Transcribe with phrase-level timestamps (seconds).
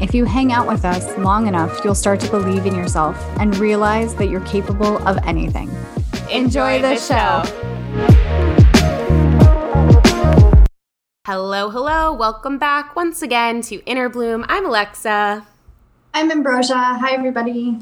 [0.00, 3.56] if you hang out with us long enough, you'll start to believe in yourself and
[3.56, 5.70] realize that you're capable of anything.
[6.30, 7.42] Enjoy, the, show.
[11.26, 12.12] Hello, hello.
[12.12, 14.44] Welcome back once again to Inner Bloom.
[14.48, 15.46] I'm Alexa.
[16.12, 16.74] I'm Ambrosia.
[16.74, 17.78] Hi, everybody.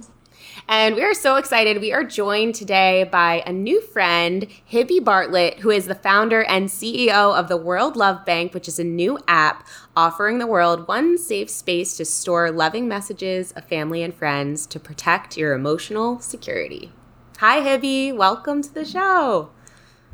[0.69, 1.81] And we are so excited.
[1.81, 6.69] We are joined today by a new friend, Hibby Bartlett, who is the founder and
[6.69, 11.19] CEO of the World Love Bank, which is a new app offering the world one
[11.19, 16.93] safe space to store loving messages of family and friends to protect your emotional security.
[17.39, 18.13] Hi, Hibby.
[18.17, 19.51] Welcome to the show.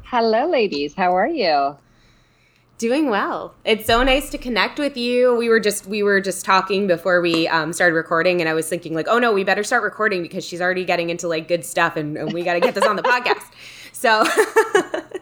[0.05, 0.95] Hello, ladies.
[0.95, 1.77] How are you?
[2.79, 3.55] Doing well.
[3.65, 5.34] It's so nice to connect with you.
[5.34, 8.69] We were just we were just talking before we um, started recording, and I was
[8.69, 11.65] thinking like, oh no, we better start recording because she's already getting into like good
[11.65, 13.45] stuff, and, and we got to get this on the podcast.
[13.91, 14.23] So,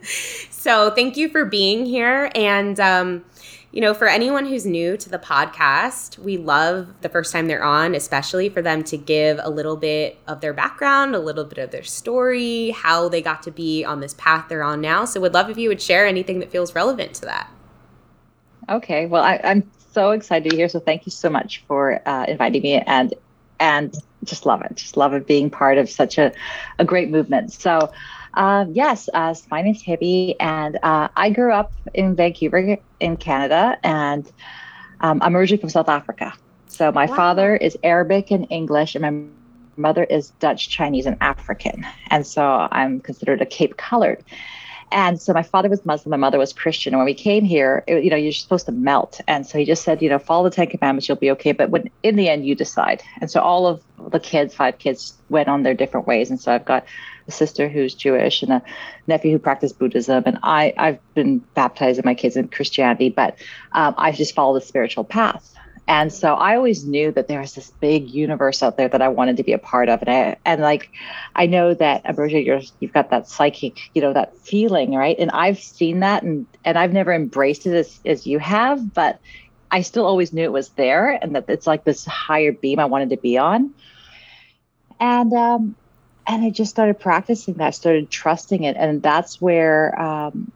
[0.50, 3.24] so thank you for being here, and um,
[3.76, 7.62] you know, for anyone who's new to the podcast, we love the first time they're
[7.62, 11.58] on, especially for them to give a little bit of their background, a little bit
[11.58, 15.04] of their story, how they got to be on this path they're on now.
[15.04, 17.50] So, would love if you would share anything that feels relevant to that.
[18.70, 19.04] Okay.
[19.04, 20.70] Well, I, am so excited to hear.
[20.70, 23.12] So, thank you so much for uh, inviting me and
[23.60, 24.74] and just love it.
[24.74, 26.32] Just love it being part of such a,
[26.78, 27.52] a great movement.
[27.52, 27.92] So,
[28.36, 33.78] uh, yes, uh, my name's Hibby, and uh, I grew up in Vancouver, in Canada,
[33.82, 34.30] and
[35.00, 36.32] um, I'm originally from South Africa.
[36.68, 37.16] So my wow.
[37.16, 39.24] father is Arabic and English, and my
[39.76, 41.86] mother is Dutch, Chinese, and African.
[42.10, 44.22] And so I'm considered a Cape Colored.
[44.92, 46.94] And so my father was Muslim, my mother was Christian.
[46.94, 49.20] And when we came here, it, you know, you're supposed to melt.
[49.26, 51.52] And so he just said, you know, follow the Ten Commandments, you'll be okay.
[51.52, 53.02] But when in the end, you decide.
[53.20, 53.82] And so all of
[54.12, 56.30] the kids, five kids, went on their different ways.
[56.30, 56.84] And so I've got
[57.28, 58.62] a sister who's Jewish and a
[59.06, 60.22] nephew who practiced Buddhism.
[60.26, 63.36] And I, I've been baptizing my kids in Christianity, but
[63.72, 65.52] um, I just follow the spiritual path.
[65.88, 69.08] And so I always knew that there was this big universe out there that I
[69.08, 70.02] wanted to be a part of.
[70.02, 70.90] And I, and like,
[71.36, 75.16] I know that Ambrosia, you're, you've got that psychic, you know, that feeling, right?
[75.16, 79.20] And I've seen that and, and I've never embraced it as, as you have, but
[79.70, 82.86] I still always knew it was there and that it's like this higher beam I
[82.86, 83.72] wanted to be on.
[84.98, 85.76] And, um,
[86.26, 88.76] and I just started practicing that, started trusting it.
[88.76, 90.50] And that's where, um,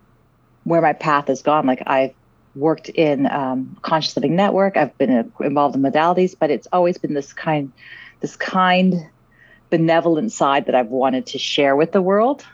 [0.64, 1.66] where my path has gone.
[1.66, 2.14] Like I've
[2.54, 4.76] worked in um, conscious living network.
[4.76, 7.72] I've been involved in modalities, but it's always been this kind,
[8.20, 9.08] this kind,
[9.70, 12.44] benevolent side that I've wanted to share with the world.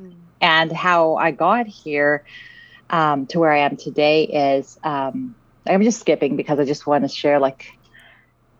[0.00, 0.14] Mm.
[0.40, 2.24] And how I got here
[2.88, 5.34] um, to where I am today is um,
[5.66, 7.72] I'm just skipping because I just want to share like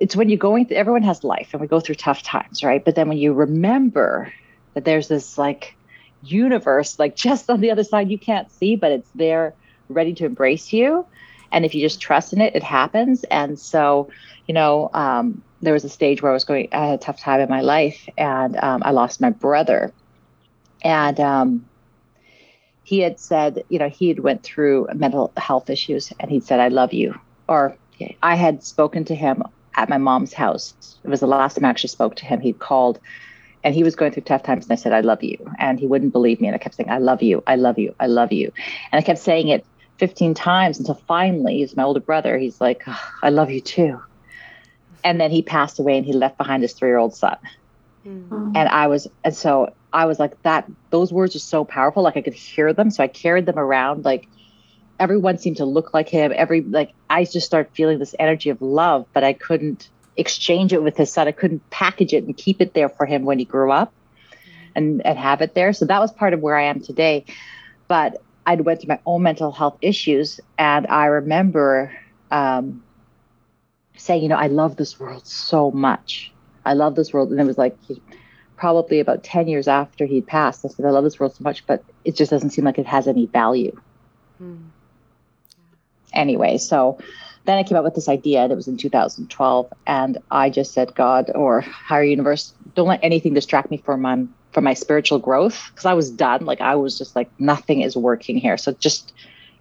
[0.01, 2.83] it's when you're going through, everyone has life and we go through tough times, right?
[2.83, 4.33] But then when you remember
[4.73, 5.77] that there's this like
[6.23, 9.55] universe, like just on the other side, you can't see, but it's there
[9.91, 11.07] ready to embrace you.
[11.53, 13.25] And if you just trust in it, it happens.
[13.25, 14.09] And so,
[14.49, 17.21] you know, um, there was a stage where I was going, I had a tough
[17.21, 19.93] time in my life and um, I lost my brother.
[20.83, 21.67] And um,
[22.85, 26.59] he had said, you know, he had went through mental health issues and he said,
[26.59, 27.21] I love you.
[27.49, 27.77] Or
[28.23, 29.43] I had spoken to him
[29.75, 30.75] at my mom's house.
[31.05, 32.41] It was the last time I actually spoke to him.
[32.41, 33.01] He called
[33.63, 35.37] and he was going through tough times and I said, I love you.
[35.59, 36.49] And he wouldn't believe me.
[36.49, 37.43] And I kept saying, I love you.
[37.47, 37.95] I love you.
[38.01, 38.53] I love you.
[38.91, 39.65] And I kept saying it
[39.99, 42.39] 15 times until finally, he's my older brother.
[42.39, 44.01] He's like, oh, I love you too.
[45.05, 47.37] And then he passed away and he left behind his three year old son.
[48.07, 48.53] Mm-hmm.
[48.55, 52.03] And I was, and so I was like, that, those words are so powerful.
[52.03, 52.91] Like I could hear them.
[52.91, 54.07] So I carried them around.
[54.07, 54.27] Like
[55.01, 56.33] everyone seemed to look like him.
[56.35, 60.83] Every, like, I just started feeling this energy of love, but I couldn't exchange it
[60.83, 61.27] with his son.
[61.27, 63.93] I couldn't package it and keep it there for him when he grew up
[64.77, 65.73] and, and have it there.
[65.73, 67.25] So that was part of where I am today.
[67.89, 71.97] But I went through my own mental health issues, and I remember
[72.31, 72.83] um,
[73.97, 76.31] saying, you know, I love this world so much.
[76.65, 77.77] I love this world, and it was like
[78.57, 80.65] probably about 10 years after he'd passed.
[80.65, 82.87] I said, I love this world so much, but it just doesn't seem like it
[82.87, 83.81] has any value.
[84.43, 84.65] Mm.
[86.13, 86.99] Anyway, so
[87.47, 89.73] then I came up with this idea, that was in 2012.
[89.87, 94.25] And I just said, God or higher universe, don't let anything distract me from my
[94.53, 96.45] from my spiritual growth because I was done.
[96.45, 98.57] Like I was just like nothing is working here.
[98.57, 99.13] So just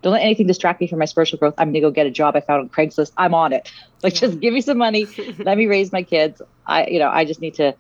[0.02, 1.54] don't let anything distract me from my spiritual growth.
[1.58, 3.12] I'm gonna go get a job I found on Craigslist.
[3.18, 3.72] I'm on it.
[4.02, 5.08] Like just give me some money.
[5.40, 6.42] let me raise my kids.
[6.66, 7.76] I you know I just need to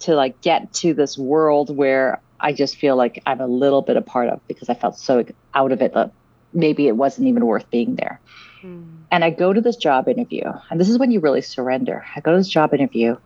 [0.00, 3.98] to like get to this world where I just feel like I'm a little bit
[3.98, 5.22] a part of because I felt so
[5.54, 6.12] out of it that
[6.52, 8.20] maybe it wasn't even worth being there.
[8.60, 8.82] Hmm.
[9.10, 12.04] And I go to this job interview, and this is when you really surrender.
[12.14, 13.16] I go to this job interview,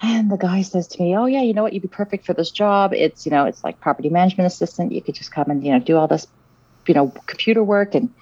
[0.00, 1.72] and the guy says to me, "Oh yeah, you know what?
[1.72, 2.92] You'd be perfect for this job.
[2.92, 4.92] It's you know, it's like property management assistant.
[4.92, 6.26] You could just come and you know do all this,
[6.86, 8.12] you know, computer work and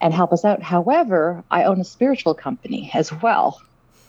[0.00, 0.62] and help us out.
[0.62, 3.60] However, I own a spiritual company as well,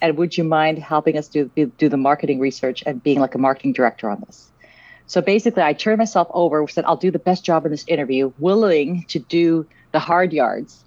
[0.02, 3.40] and would you mind helping us do do the marketing research and being like a
[3.40, 4.50] marketing director on this?"
[5.08, 8.32] So basically, I turned myself over, said, I'll do the best job in this interview,
[8.40, 10.84] willing to do the hard yards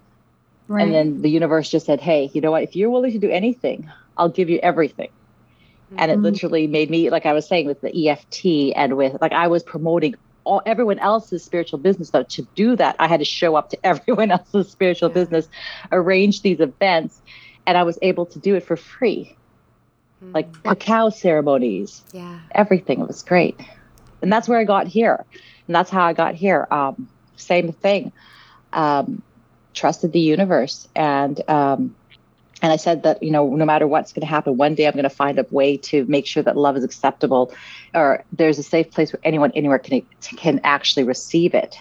[0.67, 0.83] Right.
[0.83, 2.63] And then the universe just said, hey, you know what?
[2.63, 5.09] If you're willing to do anything, I'll give you everything.
[5.09, 5.95] Mm-hmm.
[5.99, 6.23] And it mm-hmm.
[6.23, 9.63] literally made me, like I was saying, with the EFT and with, like, I was
[9.63, 12.11] promoting all everyone else's spiritual business.
[12.11, 15.15] But to do that, I had to show up to everyone else's spiritual yeah.
[15.15, 15.47] business,
[15.91, 17.21] arrange these events,
[17.65, 19.35] and I was able to do it for free.
[20.21, 20.33] Mm-hmm.
[20.33, 22.99] Like cacao ceremonies, yeah, everything.
[23.01, 23.55] It was great.
[24.21, 25.23] And that's where I got here.
[25.67, 26.67] And that's how I got here.
[26.71, 28.11] Um, same thing.
[28.73, 29.21] Um,
[29.73, 31.95] trusted the universe and um,
[32.61, 34.93] and I said that you know no matter what's going to happen, one day I'm
[34.93, 37.53] going to find a way to make sure that love is acceptable,
[37.93, 41.79] or there's a safe place where anyone anywhere can can actually receive it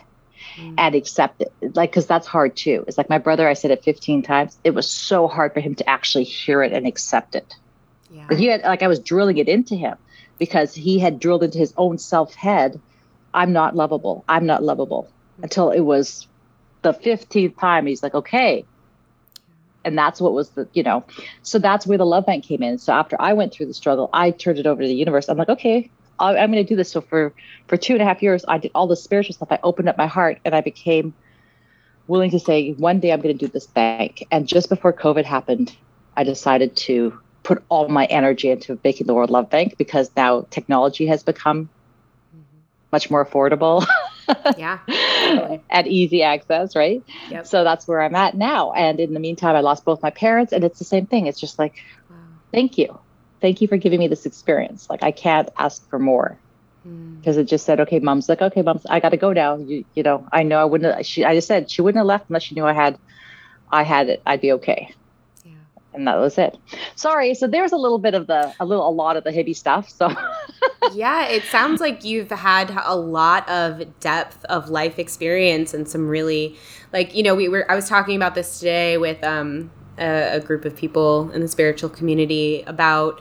[0.56, 0.75] mm.
[0.77, 1.53] and accept it.
[1.75, 2.85] Like because that's hard too.
[2.87, 3.49] It's like my brother.
[3.49, 4.59] I said it 15 times.
[4.65, 7.56] It was so hard for him to actually hear it and accept it.
[8.11, 8.37] Yeah.
[8.37, 9.97] He had like I was drilling it into him
[10.38, 12.81] because he had drilled into his own self head.
[13.35, 14.25] I'm not lovable.
[14.29, 15.09] I'm not lovable.
[15.43, 16.27] Until it was
[16.83, 18.65] the 15th time he's like okay.
[19.85, 21.05] And that's what was the you know
[21.43, 22.79] so that's where the love bank came in.
[22.79, 25.29] So after i went through the struggle i turned it over to the universe.
[25.29, 26.91] I'm like okay i am going to do this.
[26.91, 27.33] So for
[27.67, 29.49] for two and a half years i did all the spiritual stuff.
[29.50, 31.15] I opened up my heart and i became
[32.06, 34.25] willing to say one day i'm going to do this bank.
[34.31, 35.77] And just before covid happened
[36.17, 40.44] i decided to put all my energy into making the world love bank because now
[40.50, 41.70] technology has become
[42.37, 42.58] mm-hmm.
[42.90, 43.87] much more affordable
[44.58, 44.81] yeah.
[45.70, 47.04] at easy access, right?
[47.31, 47.46] Yep.
[47.46, 48.72] So that's where I'm at now.
[48.72, 51.28] And in the meantime, I lost both my parents, and it's the same thing.
[51.28, 51.76] It's just like,
[52.10, 52.16] wow.
[52.52, 52.98] thank you.
[53.40, 54.90] Thank you for giving me this experience.
[54.90, 56.37] Like, I can't ask for more
[56.82, 57.42] because hmm.
[57.42, 59.54] it just said, okay, mom's like, okay, mom's, I got to go now.
[59.56, 62.28] You, you know, I know I wouldn't, she, I just said she wouldn't have left
[62.28, 62.99] unless she knew I had,
[63.70, 64.20] I had it.
[64.26, 64.92] I'd be okay
[65.96, 66.56] and that was it.
[66.94, 67.34] Sorry.
[67.34, 69.88] So there's a little bit of the a little a lot of the hippie stuff.
[69.88, 70.14] So
[70.93, 76.06] yeah, it sounds like you've had a lot of depth of life experience and some
[76.06, 76.56] really
[76.93, 80.40] like you know we were I was talking about this today with um a, a
[80.40, 83.20] group of people in the spiritual community about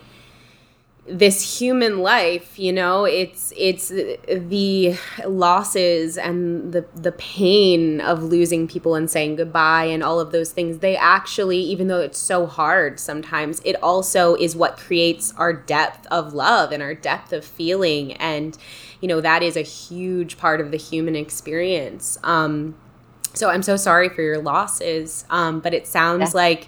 [1.08, 4.98] this human life you know it's it's the
[5.28, 10.52] losses and the the pain of losing people and saying goodbye and all of those
[10.52, 15.54] things they actually even though it's so hard sometimes it also is what creates our
[15.54, 18.14] depth of love and our depth of feeling.
[18.14, 18.58] And
[19.02, 22.18] you know that is a huge part of the human experience.
[22.24, 22.76] Um
[23.34, 25.26] so i'm so sorry for your losses.
[25.30, 26.68] Um but it sounds like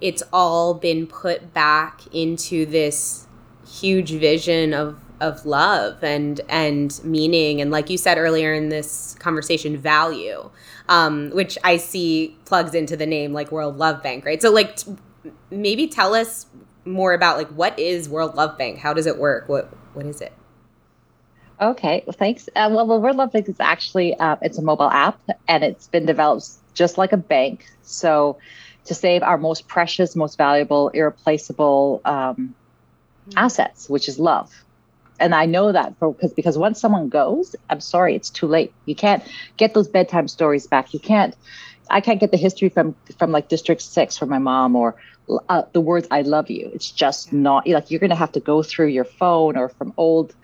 [0.00, 3.26] it's all been put back into this
[3.72, 7.60] huge vision of of love and and meaning.
[7.60, 10.50] And like you said earlier in this conversation value
[10.88, 14.42] um, which i see plugs into the name like world love bank right?
[14.42, 14.96] So like t-
[15.50, 16.46] maybe tell us
[16.84, 18.78] more about like what is world love bank?
[18.78, 19.48] How does it work?
[19.48, 20.32] What what is it?
[21.60, 22.48] Okay well thanks.
[22.56, 25.88] Uh, well the world love bank is actually uh, it's a mobile app and it's
[25.88, 27.66] been developed just like a bank.
[27.82, 28.38] So
[28.84, 32.54] to save our most precious most valuable irreplaceable um,
[33.36, 34.52] assets, which is love.
[35.20, 38.72] And I know that for because because once someone goes, I'm sorry, it's too late.
[38.86, 39.22] You can't
[39.56, 40.94] get those bedtime stories back.
[40.94, 41.36] You can't.
[41.90, 44.96] I can't get the history from from like District Six from my mom or
[45.48, 48.40] uh, the words "I love you." It's just not like you're going to have to
[48.40, 50.34] go through your phone or from old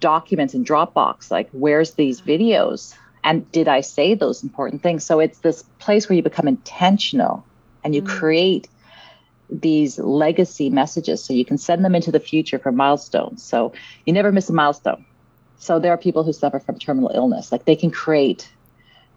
[0.00, 1.30] documents in Dropbox.
[1.30, 2.94] Like, where's these videos?
[3.22, 5.02] And did I say those important things?
[5.02, 7.42] So it's this place where you become intentional
[7.82, 8.08] and you mm.
[8.08, 8.68] create
[9.50, 13.42] these legacy messages so you can send them into the future for milestones.
[13.42, 13.72] So
[14.06, 15.04] you never miss a milestone.
[15.58, 18.50] So there are people who suffer from terminal illness, like they can create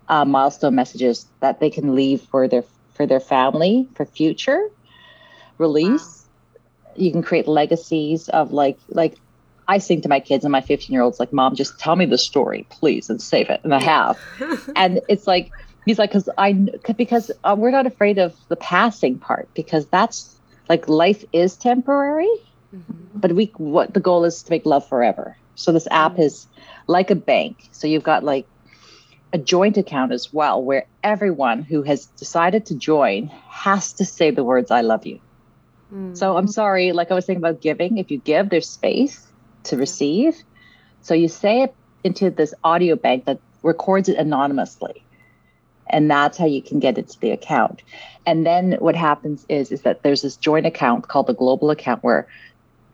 [0.08, 4.70] uh, milestone messages that they can leave for their for their family for future
[5.58, 6.26] release.
[6.88, 6.94] Wow.
[6.96, 9.18] You can create legacies of like like
[9.68, 12.06] I sing to my kids and my 15 year olds like, Mom, just tell me
[12.06, 13.60] the story, please, and save it.
[13.64, 14.18] And I have.
[14.76, 15.52] and it's like,
[15.88, 16.54] he's like, because I,
[16.96, 20.36] because uh, we're not afraid of the passing part because that's
[20.70, 22.30] like life is temporary,
[22.76, 22.94] mm-hmm.
[23.16, 25.38] but we, what the goal is to make love forever.
[25.56, 26.22] So this app mm-hmm.
[26.22, 26.48] is
[26.88, 27.70] like a bank.
[27.72, 28.48] So you've got like
[29.34, 34.32] a joint account as well, where everyone who has decided to join has to say
[34.32, 35.20] the words, I love you.
[35.94, 36.16] Mm-hmm.
[36.16, 39.26] So I'm sorry, like I was saying about giving, if you give, there's space
[39.64, 40.36] to receive.
[41.02, 45.04] So you say it into this audio bank that records it anonymously.
[45.90, 47.82] And that's how you can get into the account.
[48.26, 52.04] And then what happens is, is that there's this joint account called the global account
[52.04, 52.28] where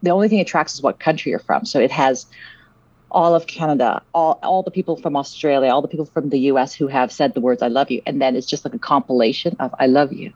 [0.03, 1.65] the only thing it tracks is what country you're from.
[1.65, 2.25] So it has
[3.09, 6.73] all of Canada, all, all the people from Australia, all the people from the US
[6.73, 8.01] who have said the words I love you.
[8.05, 10.33] And then it's just like a compilation of I love you.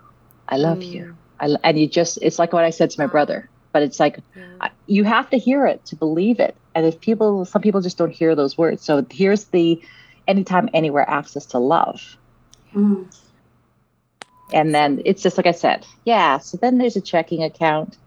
[0.47, 0.91] I love mm.
[0.91, 1.17] you.
[1.39, 4.19] I, and you just, it's like what I said to my brother, but it's like
[4.35, 4.69] yeah.
[4.87, 6.55] you have to hear it to believe it.
[6.73, 8.83] And if people, some people just don't hear those words.
[8.83, 9.81] So here's the
[10.27, 12.17] anytime, anywhere access to love.
[12.73, 13.13] Mm.
[14.53, 16.37] And then it's just like I said, yeah.
[16.37, 17.97] So then there's a checking account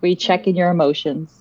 [0.00, 1.40] where you check in your emotions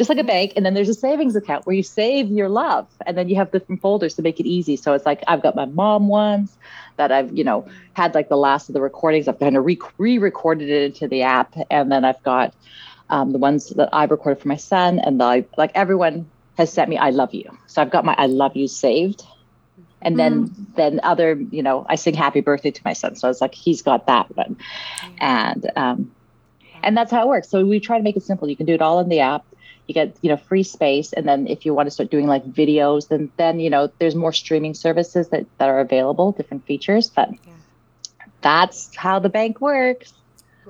[0.00, 0.54] just like a bank.
[0.56, 3.50] And then there's a savings account where you save your love, and then you have
[3.52, 4.76] different folders to make it easy.
[4.76, 6.56] So it's like I've got my mom ones
[6.96, 9.28] that I've you know had like the last of the recordings.
[9.28, 9.66] I've kind of
[9.98, 12.54] re-recorded it into the app, and then I've got
[13.10, 16.96] um, the ones that I've recorded for my son, and like everyone has sent me
[16.96, 17.44] I love you.
[17.66, 19.22] So I've got my I love you saved.
[20.02, 20.76] And then mm.
[20.76, 23.16] then other, you know, I sing happy birthday to my son.
[23.16, 24.56] So I was like, he's got that one.
[25.18, 26.10] And um
[26.82, 27.48] and that's how it works.
[27.48, 28.48] So we try to make it simple.
[28.48, 29.44] You can do it all in the app
[29.90, 32.44] you get you know free space and then if you want to start doing like
[32.44, 37.10] videos then then you know there's more streaming services that, that are available different features
[37.10, 37.52] but yeah.
[38.40, 40.12] that's how the bank works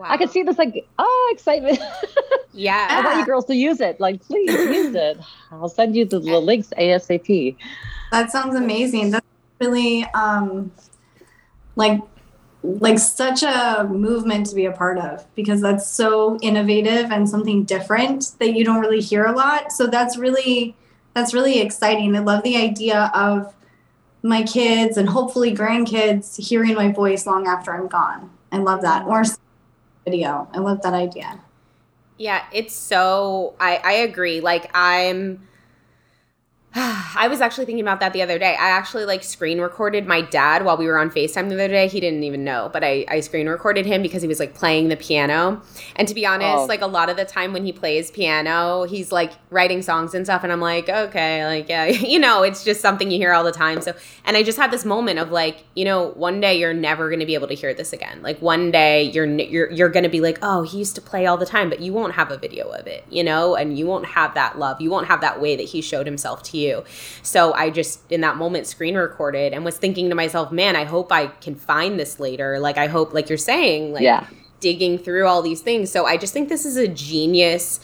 [0.00, 0.06] wow.
[0.08, 1.78] i could see this like oh excitement.
[2.52, 4.00] Yeah i want you girls to use it.
[4.00, 5.18] Like please use it.
[5.52, 7.56] I'll send you the, the links asap
[8.10, 9.10] that sounds amazing.
[9.10, 9.26] That's
[9.60, 10.72] really um
[11.76, 12.00] like
[12.62, 17.64] like such a movement to be a part of because that's so innovative and something
[17.64, 19.72] different that you don't really hear a lot.
[19.72, 20.74] So that's really
[21.14, 22.14] that's really exciting.
[22.16, 23.54] I love the idea of
[24.22, 28.30] my kids and hopefully grandkids hearing my voice long after i'm gone.
[28.52, 29.06] I love that.
[29.06, 29.22] Or
[30.04, 30.48] video.
[30.52, 31.40] I love that idea.
[32.18, 34.40] Yeah it's so i i agree.
[34.40, 35.46] Like i'm
[36.74, 38.54] I was actually thinking about that the other day.
[38.54, 41.88] I actually like screen recorded my dad while we were on FaceTime the other day.
[41.88, 44.86] He didn't even know, but I, I screen recorded him because he was like playing
[44.88, 45.62] the piano.
[45.96, 46.64] And to be honest, oh.
[46.66, 50.24] like a lot of the time when he plays piano, he's like writing songs and
[50.24, 50.44] stuff.
[50.44, 53.50] And I'm like, okay, like, yeah, you know, it's just something you hear all the
[53.50, 53.80] time.
[53.80, 53.92] So,
[54.24, 57.20] and I just had this moment of like, you know, one day you're never going
[57.20, 58.22] to be able to hear this again.
[58.22, 61.26] Like one day you're, you're, you're going to be like, oh, he used to play
[61.26, 63.88] all the time, but you won't have a video of it, you know, and you
[63.88, 64.80] won't have that love.
[64.80, 66.84] You won't have that way that he showed himself to you you.
[67.22, 70.84] So I just, in that moment, screen recorded and was thinking to myself, man, I
[70.84, 72.58] hope I can find this later.
[72.58, 74.26] Like, I hope, like you're saying, like, yeah.
[74.60, 75.90] digging through all these things.
[75.90, 77.80] So I just think this is a genius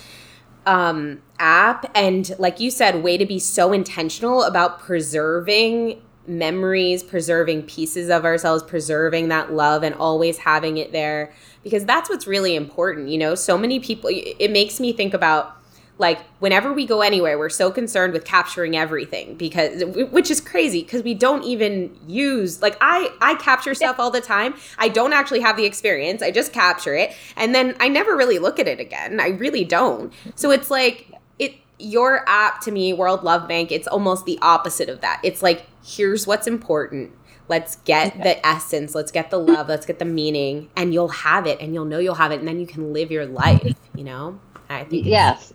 [0.67, 1.91] um, app.
[1.95, 8.25] And like you said, way to be so intentional about preserving memories, preserving pieces of
[8.25, 13.09] ourselves, preserving that love, and always having it there because that's what's really important.
[13.09, 15.57] You know, so many people, it makes me think about
[15.99, 20.83] like whenever we go anywhere we're so concerned with capturing everything because which is crazy
[20.83, 24.55] because we don't even use like i i capture stuff all the time.
[24.79, 26.23] I don't actually have the experience.
[26.23, 27.15] I just capture it.
[27.37, 29.21] And then i never really look at it again.
[29.21, 30.13] I really don't.
[30.35, 34.89] So it's like it your app to me world love bank it's almost the opposite
[34.89, 35.21] of that.
[35.23, 37.13] It's like here's what's important.
[37.49, 38.93] Let's get the essence.
[38.93, 39.69] Let's get the love.
[39.69, 40.69] Let's get the meaning.
[40.77, 41.61] And you'll have it.
[41.61, 42.41] And you'll know you'll have it.
[42.41, 44.41] And then you can live your life you know?
[44.69, 45.53] I think yes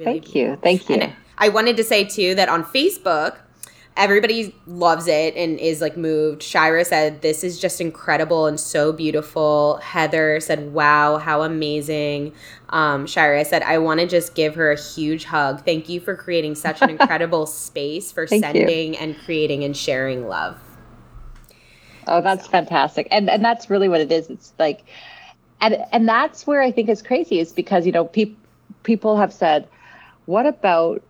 [0.00, 0.58] really Thank you.
[0.62, 0.96] Thank you.
[0.96, 3.38] And I wanted to say too that on Facebook,
[3.96, 6.42] everybody loves it and is like moved.
[6.42, 9.76] Shira said, This is just incredible and so beautiful.
[9.76, 12.32] Heather said, Wow, how amazing.
[12.70, 15.64] Um, Shira said, I want to just give her a huge hug.
[15.64, 19.00] Thank you for creating such an incredible space for sending you.
[19.00, 20.58] and creating and sharing love.
[22.06, 22.50] Oh, that's so.
[22.50, 23.06] fantastic.
[23.10, 24.30] And and that's really what it is.
[24.30, 24.84] It's like
[25.60, 28.36] and and that's where I think is crazy is because, you know, people
[28.82, 29.68] people have said,
[30.30, 31.02] what about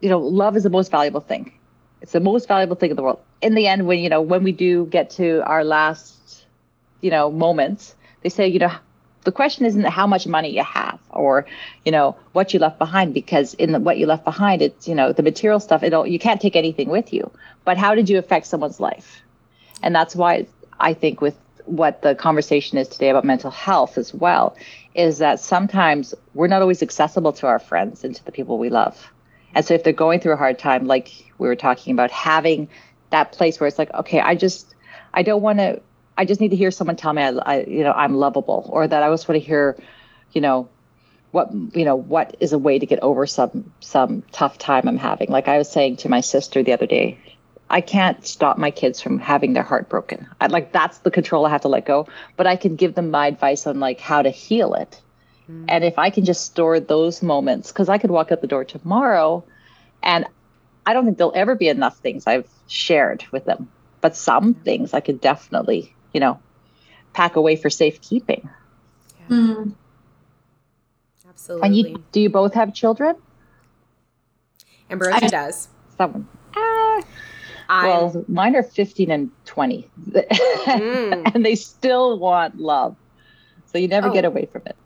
[0.00, 1.52] you know love is the most valuable thing.
[2.00, 3.20] It's the most valuable thing in the world.
[3.40, 6.44] In the end when you know when we do get to our last
[7.00, 8.72] you know moments they say you know
[9.22, 11.46] the question isn't how much money you have or
[11.84, 14.94] you know what you left behind because in the, what you left behind it's you
[14.96, 17.30] know the material stuff it you can't take anything with you.
[17.64, 19.22] But how did you affect someone's life?
[19.82, 20.46] And that's why
[20.80, 24.56] i think with what the conversation is today about mental health as well
[24.94, 28.68] is that sometimes we're not always accessible to our friends and to the people we
[28.68, 29.10] love.
[29.54, 32.68] And so if they're going through a hard time, like we were talking about, having
[33.10, 34.74] that place where it's like, okay, I just,
[35.14, 35.80] I don't want to,
[36.16, 38.86] I just need to hear someone tell me, I, I, you know, I'm lovable, or
[38.86, 39.76] that I just want to hear,
[40.32, 40.68] you know,
[41.32, 44.98] what you know what is a way to get over some some tough time i'm
[44.98, 47.18] having like i was saying to my sister the other day
[47.72, 51.46] i can't stop my kids from having their heart broken I, like that's the control
[51.46, 54.22] i have to let go but i can give them my advice on like how
[54.22, 55.00] to heal it
[55.50, 55.64] mm.
[55.68, 58.64] and if i can just store those moments because i could walk out the door
[58.64, 59.44] tomorrow
[60.02, 60.26] and
[60.86, 63.68] i don't think there'll ever be enough things i've shared with them
[64.00, 64.64] but some mm.
[64.64, 66.38] things i could definitely you know
[67.12, 68.48] pack away for safekeeping
[69.20, 69.36] yeah.
[69.36, 69.72] mm.
[71.42, 71.66] Absolutely.
[71.66, 73.16] And you, do you both have children?
[74.90, 75.68] Ambrosia I, does.
[75.96, 76.28] Someone.
[76.54, 77.02] Ah.
[77.82, 79.88] Well, mine are 15 and 20.
[80.10, 81.32] Mm.
[81.34, 82.96] and they still want love.
[83.66, 84.12] So you never oh.
[84.12, 84.76] get away from it.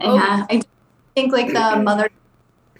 [0.00, 0.14] Oh.
[0.16, 0.46] Yeah.
[0.50, 0.62] I
[1.14, 2.10] think like the mother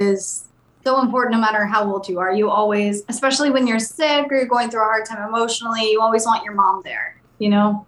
[0.01, 0.49] is
[0.85, 2.33] so important no matter how old you are.
[2.33, 6.01] You always, especially when you're sick or you're going through a hard time emotionally, you
[6.01, 7.87] always want your mom there, you know?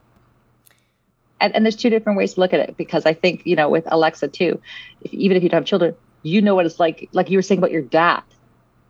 [1.41, 3.69] and, and there's two different ways to look at it because I think, you know,
[3.69, 4.61] with Alexa too,
[5.03, 7.43] if, even if you don't have children, you know what it's like, like you were
[7.43, 8.23] saying about your dad.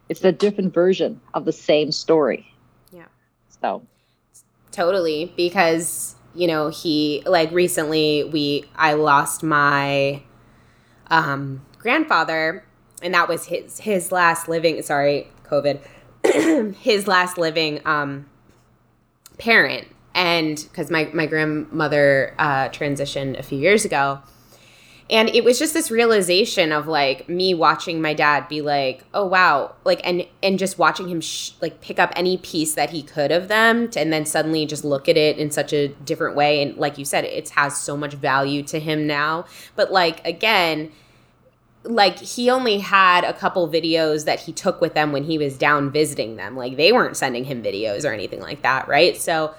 [0.08, 2.52] It's a different version of the same story.
[2.92, 3.06] Yeah.
[3.60, 3.82] So
[4.72, 5.32] totally.
[5.36, 10.22] Because, you know, he like recently we I lost my
[11.08, 12.64] um grandfather
[13.02, 15.80] and that was his his last living sorry, COVID.
[16.76, 18.26] his last living um
[19.38, 24.18] parent and because my, my grandmother uh, transitioned a few years ago
[25.08, 29.24] and it was just this realization of like me watching my dad be like oh
[29.24, 33.02] wow like and and just watching him sh- like pick up any piece that he
[33.02, 36.34] could of them to, and then suddenly just look at it in such a different
[36.34, 36.62] way.
[36.62, 39.46] And like you said it has so much value to him now.
[39.76, 40.90] But like again
[41.84, 45.56] like he only had a couple videos that he took with them when he was
[45.56, 46.56] down visiting them.
[46.56, 49.16] Like they weren't sending him videos or anything like that right?
[49.16, 49.54] So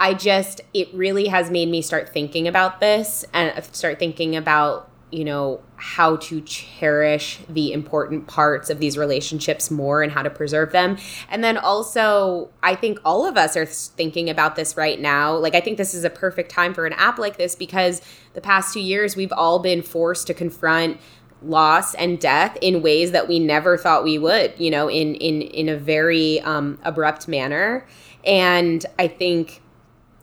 [0.00, 4.90] I just, it really has made me start thinking about this and start thinking about,
[5.12, 10.30] you know, how to cherish the important parts of these relationships more and how to
[10.30, 10.96] preserve them.
[11.28, 15.36] And then also, I think all of us are thinking about this right now.
[15.36, 18.00] Like, I think this is a perfect time for an app like this because
[18.32, 20.98] the past two years, we've all been forced to confront
[21.42, 25.40] loss and death in ways that we never thought we would you know in in
[25.40, 27.86] in a very um, abrupt manner
[28.26, 29.62] and i think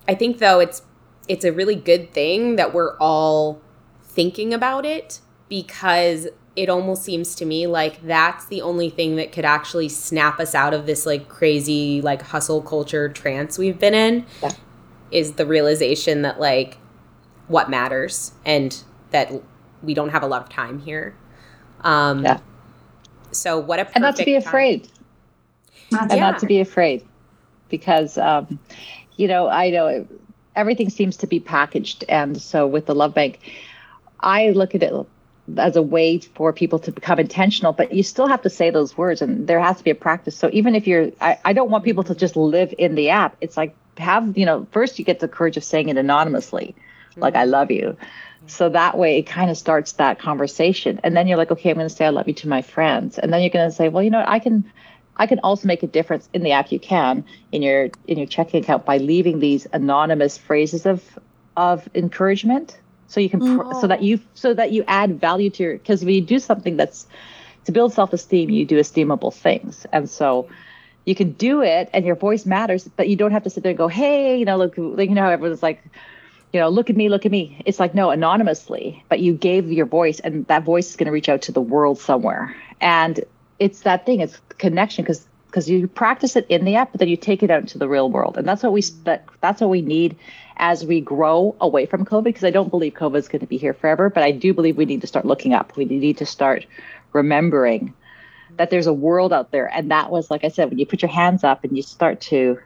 [0.07, 0.81] I think though it's
[1.27, 3.61] it's a really good thing that we're all
[4.03, 9.31] thinking about it because it almost seems to me like that's the only thing that
[9.31, 13.93] could actually snap us out of this like crazy like hustle culture trance we've been
[13.93, 14.51] in yeah.
[15.11, 16.77] is the realization that like
[17.47, 19.31] what matters and that
[19.83, 21.15] we don't have a lot of time here
[21.81, 22.39] um yeah
[23.31, 24.89] so what a and not to be afraid
[25.91, 26.17] and yeah.
[26.17, 27.05] not to be afraid
[27.69, 28.59] because um
[29.17, 30.07] you know, I know
[30.55, 32.05] everything seems to be packaged.
[32.07, 33.39] And so with the Love Bank,
[34.19, 34.93] I look at it
[35.57, 38.97] as a way for people to become intentional, but you still have to say those
[38.97, 40.35] words and there has to be a practice.
[40.35, 43.37] So even if you're, I, I don't want people to just live in the app.
[43.39, 46.75] It's like have, you know, first you get the courage of saying it anonymously,
[47.11, 47.21] mm-hmm.
[47.21, 47.97] like, I love you.
[48.47, 50.99] So that way it kind of starts that conversation.
[51.03, 53.17] And then you're like, okay, I'm going to say I love you to my friends.
[53.17, 54.71] And then you're going to say, well, you know, I can,
[55.17, 56.71] I can also make a difference in the app.
[56.71, 61.19] You can in your in your checking account by leaving these anonymous phrases of
[61.55, 62.77] of encouragement.
[63.07, 66.03] So you can pr- so that you so that you add value to your because
[66.03, 67.07] when you do something that's
[67.65, 70.47] to build self esteem, you do esteemable things, and so
[71.05, 73.69] you can do it, and your voice matters, but you don't have to sit there
[73.69, 75.81] and go, hey, you know, look, like, you know, everyone's like
[76.53, 77.61] you know, look at me, look at me.
[77.65, 81.11] It's like, no, anonymously, but you gave your voice and that voice is going to
[81.11, 82.55] reach out to the world somewhere.
[82.79, 83.19] And
[83.59, 87.07] it's that thing it's connection because because you practice it in the app but then
[87.07, 88.37] you take it out into the real world.
[88.37, 88.83] And that's what we
[89.41, 90.15] that's what we need
[90.57, 93.57] as we grow away from covid because i don't believe covid is going to be
[93.57, 95.75] here forever but i do believe we need to start looking up.
[95.77, 96.65] We need to start
[97.13, 97.93] remembering
[98.57, 99.67] that there's a world out there.
[99.67, 102.21] And that was like i said when you put your hands up and you start
[102.21, 102.59] to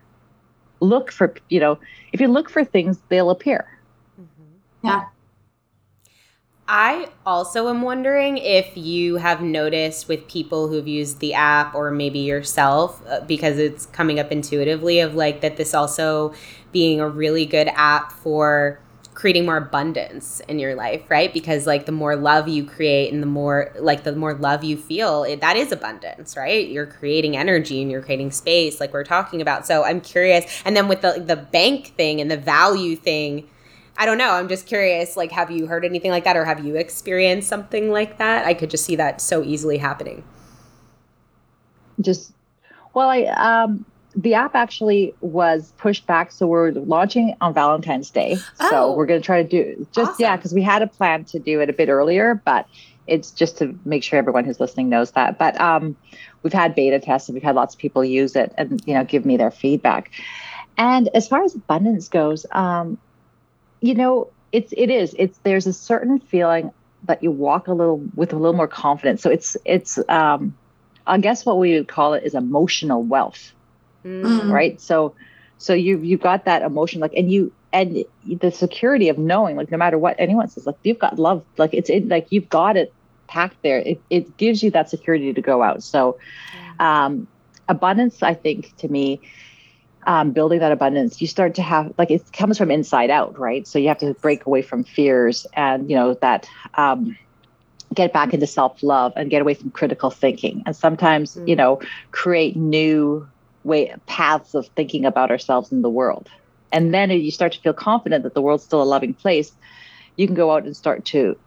[0.80, 1.78] look for you know
[2.12, 3.68] if you look for things they'll appear.
[4.20, 4.88] Mm-hmm.
[4.88, 5.06] yeah
[6.74, 11.92] I also am wondering if you have noticed with people who've used the app or
[11.92, 16.34] maybe yourself, uh, because it's coming up intuitively, of like that this also
[16.72, 18.80] being a really good app for
[19.14, 21.34] creating more abundance in your life, right?
[21.34, 24.78] Because like the more love you create and the more like the more love you
[24.78, 26.70] feel, it, that is abundance, right?
[26.70, 29.68] You're creating energy and you're creating space like we're talking about.
[29.68, 30.62] So I'm curious.
[30.64, 33.50] And then with the the bank thing and the value thing,
[34.02, 34.32] I don't know.
[34.32, 35.16] I'm just curious.
[35.16, 38.48] Like, have you heard anything like that, or have you experienced something like that?
[38.48, 40.24] I could just see that so easily happening.
[42.00, 42.34] Just
[42.96, 43.86] well, I um
[44.16, 48.38] the app actually was pushed back, so we're launching on Valentine's Day.
[48.60, 50.16] Oh, so we're going to try to do just awesome.
[50.24, 52.68] yeah, because we had a plan to do it a bit earlier, but
[53.06, 55.38] it's just to make sure everyone who's listening knows that.
[55.38, 55.96] But um,
[56.42, 59.04] we've had beta tests and we've had lots of people use it and you know
[59.04, 60.10] give me their feedback.
[60.76, 62.98] And as far as abundance goes, um,
[63.82, 66.72] you know, it's it is it's there's a certain feeling
[67.04, 69.22] that you walk a little with a little more confidence.
[69.22, 70.56] So it's it's um,
[71.06, 73.54] I guess what we would call it is emotional wealth,
[74.06, 74.52] mm.
[74.52, 74.80] right?
[74.80, 75.16] So
[75.62, 79.72] so you you've got that emotion like and you and the security of knowing like
[79.72, 82.76] no matter what anyone says like you've got love like it's it like you've got
[82.76, 82.92] it
[83.28, 86.18] packed there it, it gives you that security to go out so
[86.80, 87.28] um
[87.70, 89.22] abundance i think to me
[90.04, 93.68] um, building that abundance you start to have like it comes from inside out right?
[93.68, 97.18] So you have to break away from fears and you know that um
[97.94, 100.64] get back into self-love and get away from critical thinking.
[100.66, 101.48] And sometimes mm.
[101.48, 103.28] you know create new
[103.64, 106.30] way paths of thinking about ourselves in the world.
[106.72, 109.52] And then you start to feel confident that the world's still a loving place
[110.16, 111.38] you can go out and start to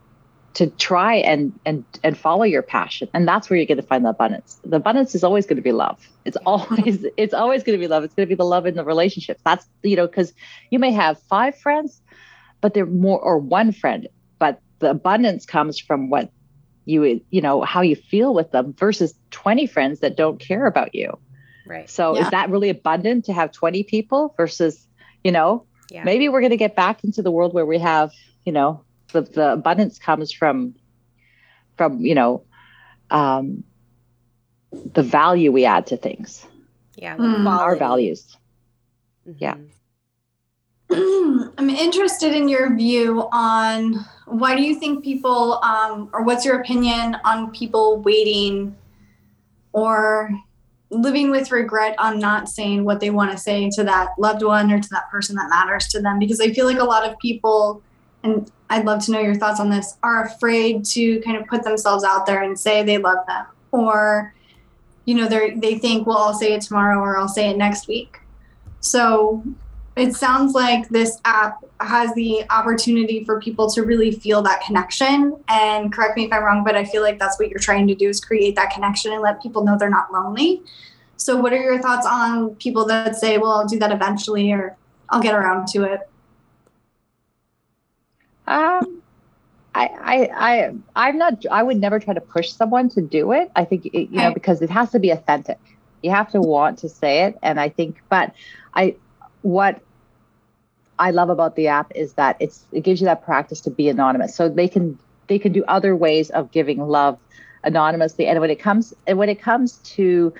[0.54, 3.08] to try and and and follow your passion.
[3.12, 4.60] And that's where you're going to find the abundance.
[4.64, 6.08] The abundance is always going to be love.
[6.24, 8.04] It's always it's always going to be love.
[8.04, 9.40] It's going to be the love in the relationship.
[9.44, 10.32] That's you know because
[10.70, 12.00] you may have five friends
[12.64, 16.30] but they're more or one friend but the abundance comes from what
[16.86, 20.94] you you know how you feel with them versus 20 friends that don't care about
[20.94, 21.18] you.
[21.66, 21.88] Right.
[21.90, 22.22] So yeah.
[22.22, 24.86] is that really abundant to have 20 people versus
[25.22, 26.04] you know yeah.
[26.04, 28.12] maybe we're going to get back into the world where we have
[28.44, 28.82] you know
[29.14, 30.74] the, the abundance comes from
[31.76, 32.44] from you know
[33.10, 33.64] um
[34.92, 36.46] the value we add to things.
[36.96, 37.48] Yeah mm.
[37.48, 38.36] our values.
[39.26, 39.38] Mm-hmm.
[39.38, 39.56] yeah.
[41.58, 46.60] I'm interested in your view on why do you think people um, or what's your
[46.60, 48.76] opinion on people waiting
[49.72, 50.30] or
[50.90, 54.70] living with regret on not saying what they want to say to that loved one
[54.70, 56.18] or to that person that matters to them?
[56.18, 57.82] Because i feel like a lot of people
[58.22, 59.96] and i'd love to know your thoughts on this.
[60.02, 63.46] Are afraid to kind of put themselves out there and say they love them.
[63.72, 64.34] Or
[65.04, 67.88] you know they they think well i'll say it tomorrow or i'll say it next
[67.88, 68.20] week.
[68.80, 69.42] So
[69.96, 75.36] it sounds like this app has the opportunity for people to really feel that connection.
[75.48, 77.94] And correct me if i'm wrong but i feel like that's what you're trying to
[77.94, 80.62] do is create that connection and let people know they're not lonely.
[81.16, 84.76] So what are your thoughts on people that say well i'll do that eventually or
[85.10, 86.00] i'll get around to it
[88.46, 89.02] um
[89.76, 93.50] I, I, I, I'm not, I would never try to push someone to do it.
[93.56, 95.58] I think, it, you know, because it has to be authentic.
[96.00, 97.36] You have to want to say it.
[97.42, 98.32] And I think, but
[98.74, 98.94] I,
[99.42, 99.82] what
[100.98, 103.88] I love about the app is that it's it gives you that practice to be
[103.88, 104.34] anonymous.
[104.36, 107.18] So they can they can do other ways of giving love
[107.64, 108.26] anonymously.
[108.26, 110.32] And when it comes and when it comes to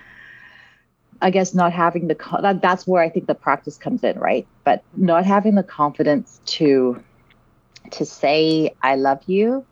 [1.20, 4.46] I guess not having the that, that's where I think the practice comes in, right?
[4.64, 7.02] But not having the confidence to
[7.92, 9.66] to say I love you.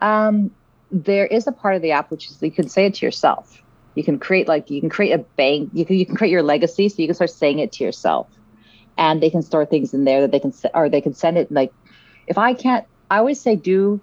[0.00, 0.50] Um,
[0.90, 3.60] there is a part of the app which is you can say it to yourself.
[3.94, 5.70] You can create like you can create a bank.
[5.72, 8.28] You can you can create your legacy, so you can start saying it to yourself
[8.96, 11.50] and they can store things in there that they can or they can send it
[11.50, 11.72] like
[12.26, 14.00] if i can't i always say do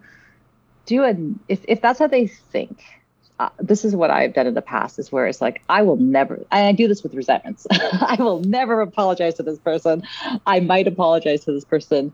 [0.85, 2.83] do it if, if that's how they think
[3.39, 5.97] uh, this is what i've done in the past is where it's like i will
[5.97, 10.03] never i do this with resentments i will never apologize to this person
[10.45, 12.13] i might apologize to this person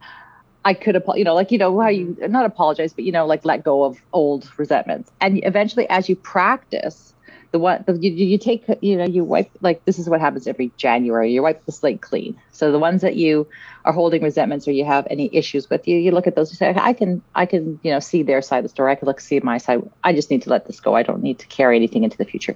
[0.65, 2.31] i could you know like you know how you mm-hmm.
[2.31, 5.11] not apologize but you know like let go of old resentments.
[5.21, 7.13] And eventually as you practice
[7.51, 10.47] the one the, you, you take you know you wipe like this is what happens
[10.47, 12.39] every january you wipe the slate clean.
[12.51, 13.47] So the ones that you
[13.85, 16.57] are holding resentments or you have any issues with you you look at those and
[16.57, 18.91] say i can i can you know see their side of the story.
[18.91, 19.89] I can look see my side.
[20.03, 20.95] I just need to let this go.
[20.95, 22.55] I don't need to carry anything into the future.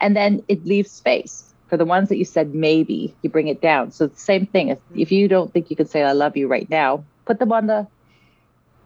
[0.00, 3.60] And then it leaves space for the ones that you said maybe you bring it
[3.60, 3.92] down.
[3.92, 4.68] So the same thing.
[4.68, 7.52] If, if you don't think you can say i love you right now put them
[7.52, 7.86] on the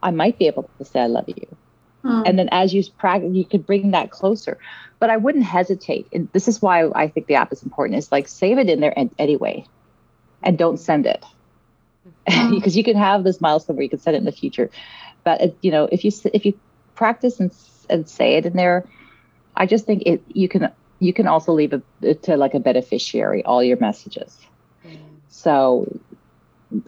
[0.03, 1.57] i might be able to say i love you
[2.03, 2.23] Hmm.
[2.25, 4.59] And then as you practice, you could bring that closer.
[4.99, 6.07] But I wouldn't hesitate.
[6.13, 8.81] And this is why I think the app is important is like save it in
[8.81, 9.65] there anyway
[10.43, 11.25] and don't send it.
[12.29, 12.55] Hmm.
[12.55, 14.71] because you can have this milestone where you can send it in the future.
[15.25, 16.59] But it, you know, if you if you
[16.95, 17.53] practice and
[17.91, 18.85] and say it in there,
[19.57, 20.71] I just think it you can
[21.01, 21.73] you can also leave
[22.03, 24.39] it to like a beneficiary all your messages.
[24.87, 24.99] Mm.
[25.29, 25.99] So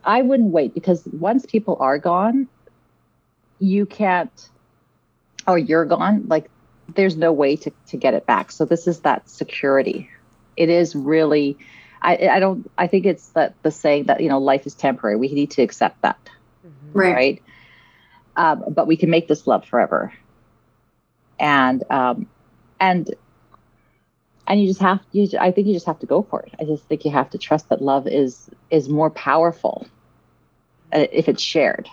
[0.05, 2.49] I wouldn't wait because once people are gone,
[3.59, 4.49] you can't
[5.47, 6.51] or you're gone, like
[6.95, 8.53] there's no way to, to get it back.
[8.53, 10.11] So this is that security.
[10.57, 11.57] It is really,
[12.03, 15.17] I, I don't, I think it's that the saying that, you know, life is temporary.
[15.17, 16.19] We need to accept that.
[16.65, 16.71] Mhm.
[16.93, 17.15] Right.
[17.15, 17.43] right?
[18.37, 20.13] Um, but we can make this love forever,
[21.39, 22.27] and um,
[22.79, 23.13] and
[24.51, 25.29] and you just have you.
[25.41, 26.53] I think you just have to go for it.
[26.61, 29.87] I just think you have to trust that love is is more powerful
[30.93, 31.89] uh, if it's shared.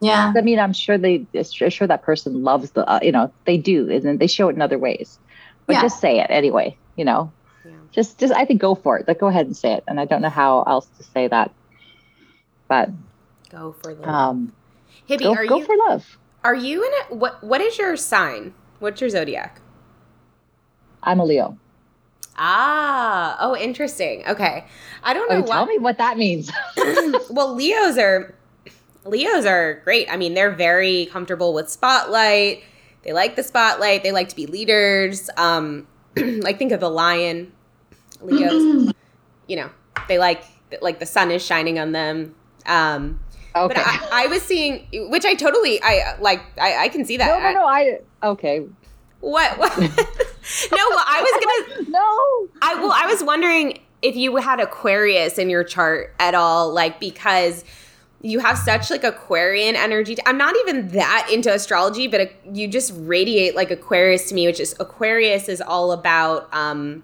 [0.00, 0.32] Yeah.
[0.36, 3.56] I mean, I'm sure they, I'm sure that person loves the, uh, you know, they
[3.56, 5.18] do, and they show it in other ways.
[5.66, 5.82] But Yeah.
[5.82, 7.32] just say it anyway, you know.
[7.64, 7.72] Yeah.
[7.92, 9.06] Just, just, I think go for it.
[9.06, 9.84] Like, go ahead and say it.
[9.86, 11.52] And I don't know how else to say that,
[12.68, 12.90] but
[13.50, 14.08] Go for love.
[14.08, 14.52] um,
[15.08, 16.18] Hibby, go, are go you for love.
[16.42, 17.16] are you in it?
[17.16, 18.54] What What is your sign?
[18.80, 19.60] What's your zodiac?
[21.02, 21.58] I'm a Leo.
[22.36, 24.24] Ah, oh, interesting.
[24.26, 24.64] Okay,
[25.02, 25.48] I don't know Oh, what.
[25.48, 26.50] tell me what that means.
[27.30, 28.34] well, Leos are
[29.04, 30.08] Leos are great.
[30.10, 32.62] I mean, they're very comfortable with spotlight.
[33.02, 34.02] They like the spotlight.
[34.02, 35.28] They like to be leaders.
[35.36, 37.52] Um, like think of the lion.
[38.20, 38.92] Leos,
[39.48, 39.70] you know,
[40.08, 40.44] they like
[40.80, 42.34] like the sun is shining on them.
[42.64, 43.20] Um,
[43.56, 43.74] okay.
[43.74, 47.26] But I, I was seeing, which I totally, I like, I, I can see that.
[47.26, 47.66] no, no, no.
[47.66, 48.64] I okay.
[49.20, 49.58] What?
[49.58, 49.72] what?
[50.70, 51.90] no, well, I was gonna.
[51.90, 52.48] No.
[52.62, 56.98] I well, I was wondering if you had Aquarius in your chart at all, like
[56.98, 57.64] because
[58.22, 60.16] you have such like Aquarian energy.
[60.26, 64.46] I'm not even that into astrology, but uh, you just radiate like Aquarius to me,
[64.46, 67.02] which is Aquarius is all about um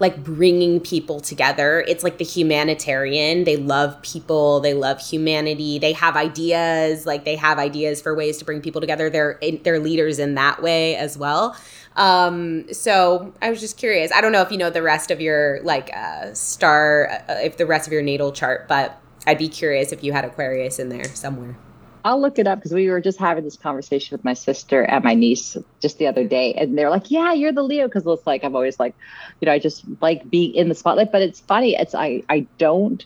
[0.00, 1.84] like bringing people together.
[1.86, 3.44] It's like the humanitarian.
[3.44, 5.78] They love people, they love humanity.
[5.78, 9.08] They have ideas, like they have ideas for ways to bring people together.
[9.08, 11.56] They're they're leaders in that way as well.
[11.96, 14.10] Um, so I was just curious.
[14.12, 17.56] I don't know if you know the rest of your like uh, star, uh, if
[17.56, 20.88] the rest of your natal chart, but I'd be curious if you had Aquarius in
[20.88, 21.56] there somewhere.
[22.04, 25.02] I'll look it up because we were just having this conversation with my sister and
[25.02, 28.26] my niece just the other day, and they're like, "Yeah, you're the Leo," because it's
[28.26, 28.94] like I'm always like,
[29.40, 31.12] you know, I just like being in the spotlight.
[31.12, 33.04] But it's funny, it's I I don't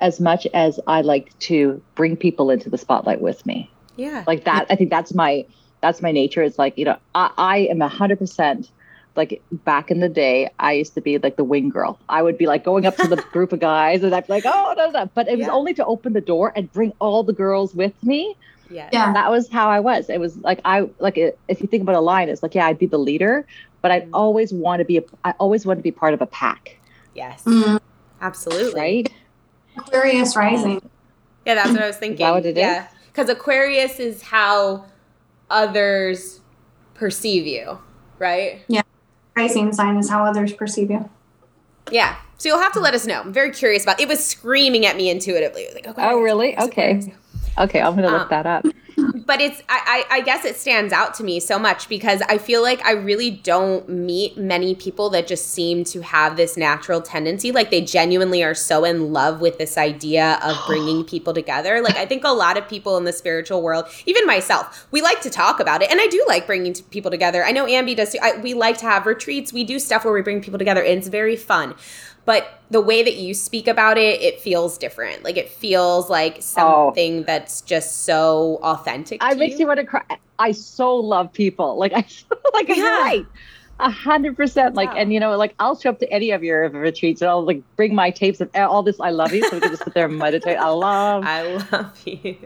[0.00, 3.70] as much as I like to bring people into the spotlight with me.
[3.96, 4.24] Yeah.
[4.26, 5.46] Like that, I think that's my
[5.86, 6.42] that's my nature.
[6.42, 8.70] It's like you know, I, I am a hundred percent.
[9.14, 11.98] Like back in the day, I used to be like the wing girl.
[12.08, 14.44] I would be like going up to the group of guys, and I'd be like,
[14.46, 15.52] "Oh, no, no!" But it was Yeah.
[15.54, 18.36] only to open the door and bring all the girls with me
[18.68, 18.90] yeah.
[18.92, 19.12] Yeah.
[19.12, 20.10] that was how I was.
[20.10, 22.66] It was like I like it, if you think about a line, it's like yeah,
[22.66, 23.46] I'd be the leader,
[23.80, 24.10] but I'd Mhm.
[24.12, 26.76] always want to be a, I always want to be part of a pack,
[27.14, 27.44] Yes.
[27.44, 27.78] Mm.
[28.20, 28.80] Absolutely.
[28.80, 29.12] right?
[29.78, 30.82] Aquarius rising.
[31.46, 32.26] Yeah, that's what I was thinking.
[32.26, 32.58] that what it is?
[32.58, 32.88] yeah.
[33.06, 34.84] Because Aquarius is how
[35.50, 36.40] others
[36.94, 37.78] perceive you,
[38.18, 38.60] right?
[38.68, 38.82] Yeah.
[39.36, 41.08] Rising sign is how others perceive you.
[41.90, 42.16] Yeah.
[42.38, 43.20] So you'll have to let us know.
[43.20, 44.00] I'm very curious about.
[44.00, 45.62] It was screaming at me intuitively.
[45.62, 46.58] It was like, okay, Oh, really?
[46.58, 47.12] Okay.
[47.58, 48.66] Okay, I'm gonna look Um, that up.
[48.96, 52.38] But it's I, I I guess it stands out to me so much because I
[52.38, 57.02] feel like I really don't meet many people that just seem to have this natural
[57.02, 57.52] tendency.
[57.52, 61.82] Like they genuinely are so in love with this idea of bringing people together.
[61.82, 65.20] Like I think a lot of people in the spiritual world even myself we like
[65.22, 67.44] to talk about it and I do like bringing people together.
[67.44, 68.18] I know Ambi does too.
[68.22, 69.52] I, we like to have retreats.
[69.52, 70.82] We do stuff where we bring people together.
[70.82, 71.74] And it's very fun.
[72.24, 75.22] But the way that you speak about it it feels different.
[75.22, 76.40] Like it feels like oh.
[76.40, 78.85] something that's just so authentic
[79.20, 80.02] I to makes you want to cry.
[80.38, 81.76] I so love people.
[81.78, 82.04] Like I
[82.54, 83.26] like you're right.
[83.78, 84.74] A hundred percent.
[84.74, 84.96] Like, Wow.
[84.96, 87.62] and you know, like I'll show up to any of your retreats and I'll like
[87.76, 88.98] bring my tapes of all this.
[89.00, 90.56] I love you, so we can just sit there and meditate.
[90.56, 92.36] I love I love you.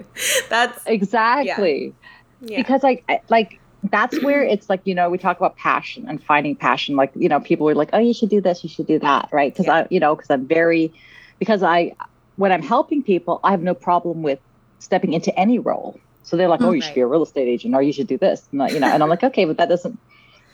[0.49, 1.95] That's exactly.
[2.41, 2.57] yeah.
[2.57, 6.23] because like I- like that's where it's like you know we talk about passion and
[6.23, 8.87] finding passion like you know people were like oh you should do this you should
[8.87, 9.75] do that right because Yeah.
[9.75, 10.93] i you know because i'm very
[11.39, 11.95] because i
[12.37, 14.39] when i'm helping people i have no problem with
[14.81, 17.75] stepping into any role so they're like oh you should be a real estate agent.
[17.75, 18.47] Or you should do this.
[18.51, 19.99] And, like, you know and i'm like okay but that doesn't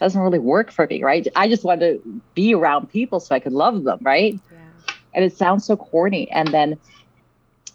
[0.00, 1.26] doesn't really work for me right?
[1.34, 2.02] I just want to
[2.34, 4.38] be around people so i could love them right?
[4.52, 4.94] Yeah.
[5.14, 6.30] and it sounds so corny.
[6.30, 6.78] And then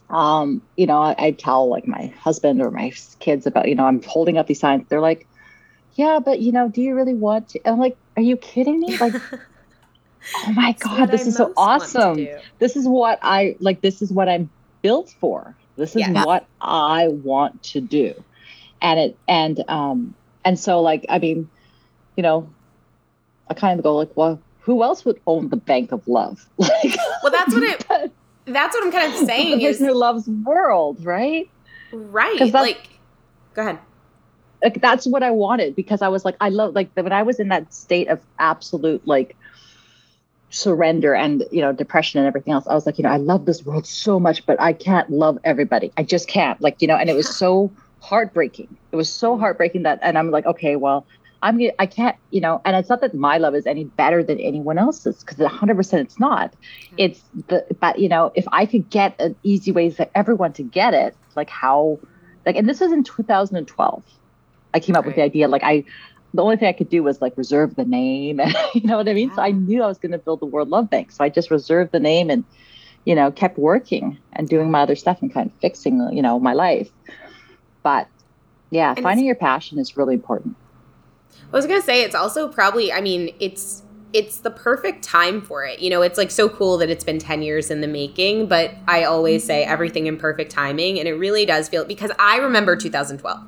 [0.10, 3.86] um you know I, I tell like my husband or my kids about you know
[3.86, 4.86] i'm holding up these signs.
[4.90, 5.28] They're like
[5.96, 8.80] yeah but you know do you really want to and i'm like are you kidding
[8.80, 8.98] me?
[8.98, 9.16] Like
[10.46, 12.28] oh my god this I is so most want to awesome.
[12.60, 14.50] this is what i like this is what i'm
[14.82, 16.24] built for this is Yeah.
[16.26, 18.14] what i want to do
[18.82, 20.14] and it and um
[20.46, 21.50] and so like i mean
[22.16, 22.50] you know
[23.50, 26.96] i kind of go like well who else would own the bank of love like
[27.24, 27.86] Well, that's what it.
[28.46, 31.48] That's what I'm kind of the saying is person who loves world, right?
[31.92, 32.38] right.
[32.40, 32.90] that's- Like,
[33.54, 33.78] go ahead.
[34.64, 37.40] Like that's what I wanted because I was like, I love like when I was
[37.40, 39.36] in that state of absolute like
[40.52, 42.68] surrender and you know depression and everything else.
[42.68, 45.40] I was like, you know, I love this world so much, but I can't love
[45.44, 45.92] everybody.
[45.98, 46.62] I just can't.
[46.62, 48.76] Like you know, and it was so heartbreaking.
[48.92, 51.06] It was so heartbreaking that, and I'm like, okay, well,
[51.44, 54.40] I'm I can't, you know, and it's not that my love is any better than
[54.40, 56.54] anyone else's because 100% it's not.
[56.98, 60.64] It's the, but you know, if I could get an easy way for everyone to
[60.64, 62.00] get it, like how,
[62.46, 64.04] like, and this was in 2012.
[64.74, 65.08] I came up right.
[65.08, 65.84] with the idea, like, I,
[66.34, 68.40] the only thing I could do was like reserve the name.
[68.40, 69.30] And you know what I mean?
[69.30, 69.36] Yeah.
[69.36, 71.12] So I knew I was going to build the World Love Bank.
[71.12, 72.44] So I just reserved the name and,
[73.06, 76.40] you know, kept working and doing my other stuff and kind of fixing, you know,
[76.40, 76.90] my life.
[77.84, 78.08] But
[78.70, 80.56] yeah, and finding your passion is really important.
[81.52, 82.94] I was gonna say it's also probably.
[82.94, 85.80] I mean, it's it's the perfect time for it.
[85.80, 88.72] You know, it's like so cool that it's been 10 years in the making, but
[88.88, 89.72] I always say mm-hmm.
[89.72, 91.00] everything in perfect timing.
[91.00, 93.40] And it really does feel because I remember 2012.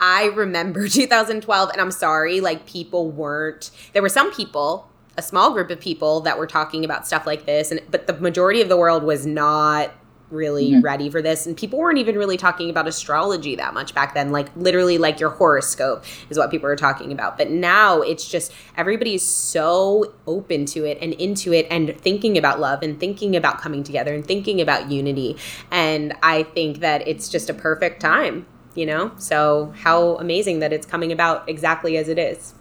[0.00, 5.52] I remember 2012, and I'm sorry, like people weren't, there were some people, a small
[5.52, 8.68] group of people that were talking about stuff like this, and but the majority of
[8.68, 9.92] the world was not
[10.30, 10.80] really mm-hmm.
[10.80, 11.46] ready for this.
[11.46, 14.30] And people weren't even really talking about astrology that much back then.
[14.30, 17.38] Like literally like your horoscope is what people were talking about.
[17.38, 22.60] But now it's just everybody's so open to it and into it and thinking about
[22.60, 25.36] love and thinking about coming together and thinking about unity.
[25.70, 28.46] And i think that it's just a perfect time
[28.78, 29.10] you know?
[29.18, 32.54] So how amazing that it's coming about exactly as it is.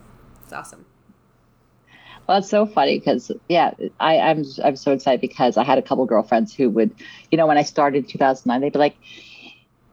[0.43, 0.86] It's awesome
[2.27, 5.81] well, it's so funny because yeah, I, I'm I'm so excited because I had a
[5.81, 6.93] couple girlfriends who would,
[7.31, 8.97] you know, when I started in 2009, they'd be like,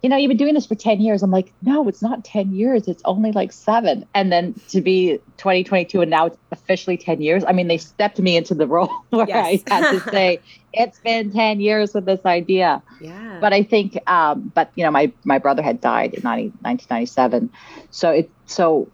[0.04, 1.22] you know, you've been doing this for 10 years.
[1.22, 2.88] I'm like, no, it's not 10 years.
[2.88, 4.04] It's only like seven.
[4.14, 7.42] And then to be 2022 and now it's officially 10 years.
[7.42, 9.62] I mean, they stepped me into the role where yes.
[9.70, 10.40] I had to say,
[10.74, 12.82] it's been 10 years with this idea.
[13.00, 13.38] Yeah.
[13.40, 17.50] But I think, um, but you know, my, my brother had died in 90, 1997.
[17.90, 18.90] So it, so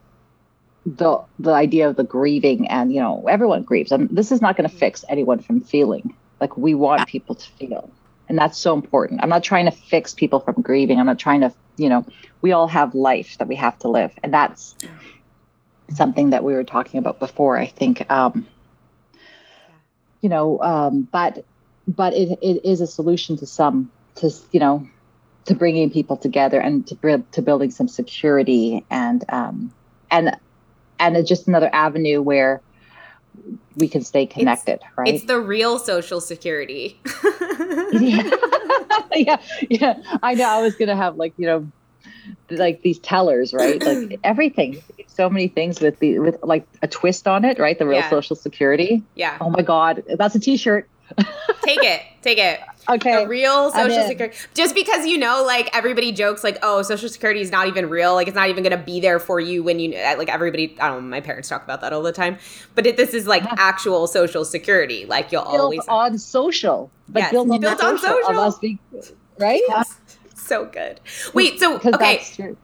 [0.97, 3.93] the the idea of the grieving and you know everyone grieves.
[3.93, 6.15] And this is not going to fix anyone from feeling.
[6.41, 7.91] Like we want people to feel.
[8.29, 9.21] And that's so important.
[9.23, 11.01] I'm not trying to fix people from grieving.
[11.01, 12.05] I'm not trying to you know
[12.43, 14.13] we all have life that we have to live.
[14.23, 14.75] And that's
[15.95, 18.47] something that we were talking about before i think um
[20.21, 21.45] you know um but
[21.89, 24.87] but it, it is a solution to some to you know
[25.47, 29.73] to bringing people together and to, to building some security and um
[30.11, 30.37] and
[31.01, 32.61] and it's just another avenue where
[33.77, 35.15] we can stay connected, it's, right?
[35.15, 37.01] It's the real social security.
[37.93, 38.31] yeah.
[39.15, 39.37] yeah,
[39.69, 39.95] yeah.
[40.23, 40.49] I know.
[40.49, 41.71] I was gonna have like you know,
[42.51, 43.83] like these tellers, right?
[43.83, 44.83] Like everything.
[45.07, 47.79] So many things with the with like a twist on it, right?
[47.79, 48.11] The real yeah.
[48.11, 49.03] social security.
[49.15, 49.37] Yeah.
[49.41, 50.89] Oh my God, that's a T-shirt.
[51.63, 52.03] Take it.
[52.23, 52.61] Take it.
[52.89, 53.23] Okay.
[53.23, 54.37] The real social security.
[54.55, 58.15] Just because you know, like everybody jokes, like, oh, social security is not even real.
[58.15, 60.77] Like it's not even going to be there for you when you uh, like everybody.
[60.81, 61.09] I don't know.
[61.09, 62.39] My parents talk about that all the time.
[62.75, 63.55] But it, this is like yeah.
[63.59, 65.07] actual social security.
[65.07, 67.31] Like you'll built always on social, but yes.
[67.31, 68.59] built, on, built on social, social.
[68.61, 68.79] Being,
[69.39, 69.63] right?
[69.69, 69.97] Yes.
[70.35, 70.99] So good.
[71.33, 71.61] Wait.
[71.61, 72.57] So okay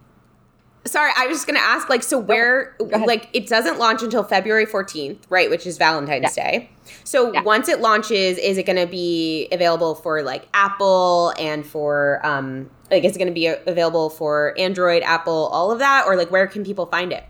[0.87, 4.67] sorry, I was just gonna ask, like, so where, like, it doesn't launch until February
[4.67, 5.51] 14th, right?
[5.51, 6.51] Which is Valentine's yeah.
[6.51, 6.71] Day.
[7.05, 7.43] So yeah.
[7.43, 13.05] once it launches, is it gonna be available for like Apple and for, um, like,
[13.05, 16.65] is it gonna be available for Android, Apple, all of that, or like, where can
[16.65, 17.25] people find it?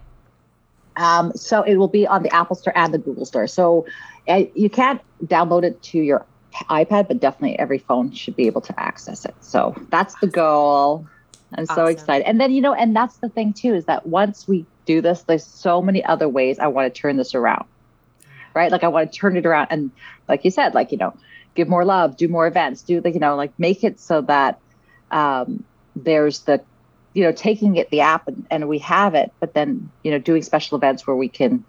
[0.96, 3.46] Um, so it will be on the Apple Store and the Google Store.
[3.46, 3.86] So
[4.28, 6.24] uh, you can't download it to your
[6.70, 9.34] iPad, but definitely every phone should be able to access it.
[9.40, 11.06] So that's the goal.
[11.54, 11.76] I'm awesome.
[11.76, 12.26] so excited.
[12.26, 15.22] And then, you know, and that's the thing too, is that once we do this,
[15.22, 17.66] there's so many other ways I want to turn this around.
[18.54, 18.72] Right.
[18.72, 19.68] Like I want to turn it around.
[19.70, 19.90] And
[20.28, 21.14] like you said, like, you know,
[21.54, 24.58] give more love, do more events, do the, you know, like make it so that
[25.10, 25.62] um,
[25.94, 26.62] there's the,
[27.12, 30.18] you know, taking it, the app and, and we have it, but then, you know,
[30.18, 31.64] doing special events where we can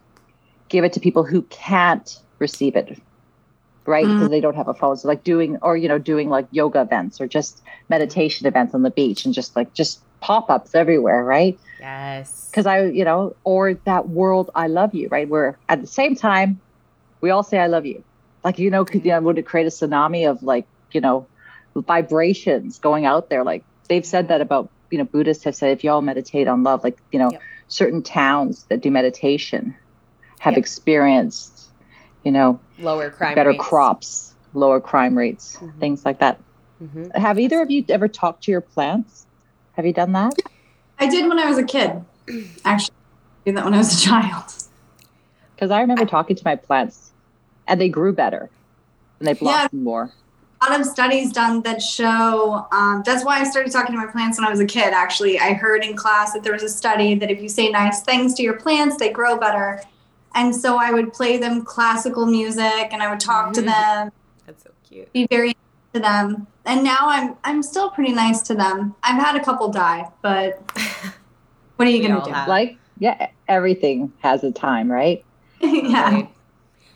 [0.70, 3.00] give it to people who can't receive it
[3.88, 4.06] right?
[4.06, 4.32] Because mm-hmm.
[4.32, 4.97] they don't have a phone.
[4.97, 8.84] So like doing, or you know, doing like yoga events or just meditation events on
[8.84, 11.58] the beach, and just like just pop ups everywhere, right?
[11.80, 12.50] Yes.
[12.52, 15.28] Because I, you know, or that world I love you, right?
[15.28, 16.60] Where at the same time,
[17.21, 18.04] we all say I love you.
[18.43, 21.26] Like you know, could you know, would it create a tsunami of like you know,
[21.76, 23.43] vibrations going out there?
[23.43, 26.84] Like they've said that about you know, Buddhists have said if y'all meditate on love,
[26.84, 27.41] like you know, yep.
[27.67, 29.76] certain towns that do meditation
[30.39, 30.60] have yep.
[30.60, 31.57] experienced
[32.23, 33.63] you know, lower crime, better rates.
[33.63, 35.80] crops, lower crime rates, mm-hmm.
[35.80, 36.39] things like that.
[36.82, 37.19] Mm-hmm.
[37.19, 39.25] Have either of you ever talked to your plants?
[39.73, 40.34] Have you done that?
[40.99, 42.03] I did when I was a kid.
[42.65, 44.53] Actually, I did that when I was a child.
[45.55, 47.11] Because I remember talking to my plants,
[47.68, 48.49] and they grew better,
[49.20, 49.80] and they blossomed yeah.
[49.80, 50.11] more
[50.61, 54.11] a lot of studies done that show um, that's why i started talking to my
[54.11, 56.70] plants when i was a kid actually i heard in class that there was a
[56.70, 59.82] study that if you say nice things to your plants they grow better
[60.36, 63.53] and so I would play them classical music and I would talk mm-hmm.
[63.53, 64.11] to them.
[64.45, 65.11] That's so cute.
[65.13, 65.55] Be very
[65.93, 66.47] to them.
[66.65, 68.95] And now I'm I'm still pretty nice to them.
[69.03, 70.61] I've had a couple die, but
[71.75, 72.32] what are you gonna do?
[72.32, 72.47] Have.
[72.47, 75.23] Like yeah, everything has a time, right?
[75.61, 76.11] yeah.
[76.11, 76.30] Right.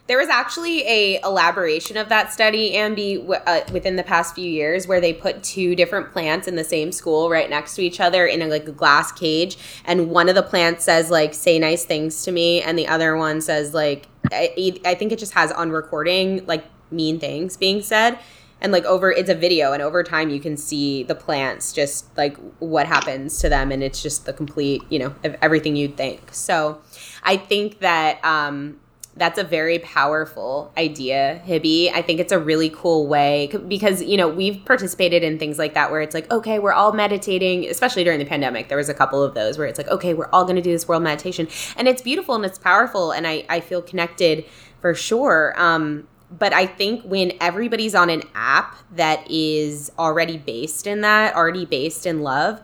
[0.07, 4.49] There was actually a elaboration of that study, Ambi, w- uh, within the past few
[4.49, 8.01] years, where they put two different plants in the same school right next to each
[8.01, 11.59] other in a, like a glass cage, and one of the plants says like "say
[11.59, 15.33] nice things to me," and the other one says like I, I think it just
[15.33, 18.19] has on recording like mean things being said,
[18.59, 22.17] and like over it's a video, and over time you can see the plants just
[22.17, 26.33] like what happens to them, and it's just the complete you know everything you'd think.
[26.33, 26.81] So
[27.23, 28.19] I think that.
[28.25, 28.80] um
[29.17, 31.91] that's a very powerful idea, Hibby.
[31.93, 35.73] I think it's a really cool way because, you know, we've participated in things like
[35.73, 38.69] that where it's like, okay, we're all meditating, especially during the pandemic.
[38.69, 40.71] There was a couple of those where it's like, okay, we're all going to do
[40.71, 41.49] this world meditation.
[41.75, 43.11] And it's beautiful and it's powerful.
[43.11, 44.45] And I, I feel connected
[44.79, 45.53] for sure.
[45.57, 51.35] Um, but I think when everybody's on an app that is already based in that,
[51.35, 52.61] already based in love,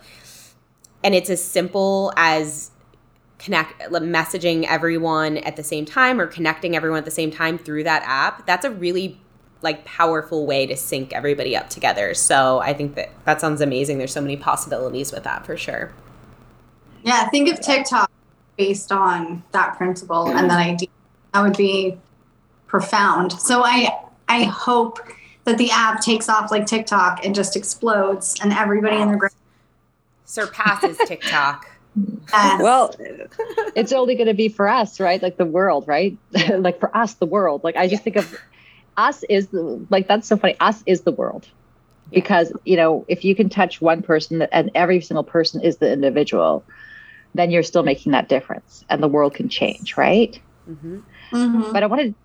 [1.03, 2.71] and it's as simple as
[3.39, 7.83] connect messaging everyone at the same time or connecting everyone at the same time through
[7.83, 9.19] that app that's a really
[9.61, 13.97] like powerful way to sync everybody up together so i think that that sounds amazing
[13.97, 15.91] there's so many possibilities with that for sure
[17.03, 18.11] Yeah, think of TikTok
[18.57, 20.89] based on that principle and that idea.
[21.33, 21.97] That would be
[22.67, 23.31] profound.
[23.31, 24.99] So I I hope
[25.45, 29.31] that the app takes off like TikTok and just explodes and everybody in the group
[30.25, 31.69] surpasses tiktok
[32.33, 32.57] Yes.
[32.57, 32.95] Well,
[33.75, 35.21] it's only going to be for us, right?
[35.21, 36.19] Like the world, right?
[36.49, 37.61] like for us, the world.
[37.63, 38.27] Like I just think of
[38.97, 40.55] us is the, like that's so funny.
[40.59, 41.47] Us is the world.
[42.13, 45.91] Because, you know, if you can touch one person and every single person is the
[45.91, 46.65] individual,
[47.33, 50.37] then you're still making that difference and the world can change, right?
[50.65, 50.99] hmm
[51.33, 51.71] Mhm.
[51.71, 52.15] But I wanted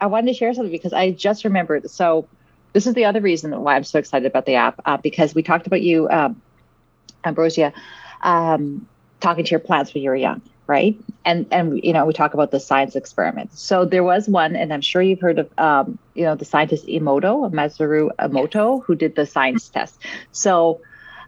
[0.00, 1.90] I wanted to share something because I just remembered.
[1.90, 2.28] So
[2.74, 5.42] this is the other reason why I'm so excited about the app uh, because we
[5.42, 6.42] talked about you, um,
[7.24, 7.72] Ambrosia,
[8.22, 8.86] um,
[9.20, 10.98] talking to your plants when you were young, right?
[11.24, 13.60] And and you know we talk about the science experiments.
[13.60, 16.86] So there was one, and I'm sure you've heard of um, you know the scientist
[16.86, 20.00] Emoto, Masaru Emoto, who did the science test.
[20.32, 20.80] So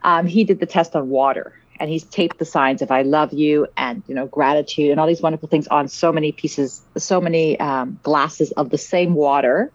[0.03, 3.33] um, he did the test on water and he's taped the signs of I love
[3.33, 7.21] you and you know gratitude and all these wonderful things on so many pieces, so
[7.21, 9.71] many um, glasses of the same water.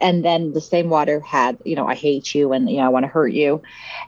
[0.00, 2.88] And then the same water had, you know, I hate you and you know I
[2.88, 3.62] want to hurt you.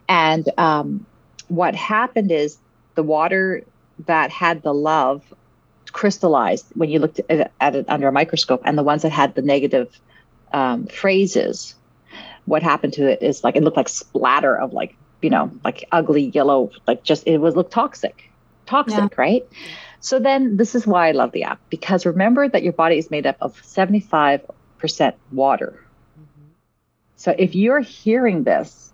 [0.08, 1.06] And um,
[1.48, 2.56] what happened is
[2.96, 3.62] the water
[4.06, 5.22] that had the love
[5.92, 9.34] crystallized when you looked at, at it under a microscope, and the ones that had
[9.34, 9.88] the negative
[10.52, 11.74] um, phrases,
[12.46, 15.84] what happened to it is like it looked like splatter of like you know like
[15.92, 18.14] ugly yellow like just it was look toxic
[18.66, 19.08] toxic Yeah.
[19.18, 19.42] right
[20.00, 23.10] so then this is why i love the app because remember that your body is
[23.10, 24.42] made up of 75%
[25.32, 25.80] water
[27.16, 28.92] so if you're hearing this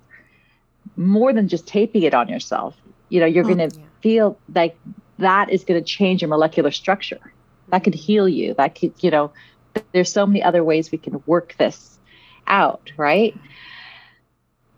[0.97, 2.77] more than just taping it on yourself
[3.09, 3.57] you know you're Mm.
[3.57, 3.92] going to Yeah.
[4.03, 4.77] Feel like
[5.19, 7.21] that is going to change your molecular structure.
[7.69, 8.55] That could heal you.
[8.55, 9.33] That could you know
[9.93, 11.99] there's so many other ways we can work this
[12.47, 13.35] out right?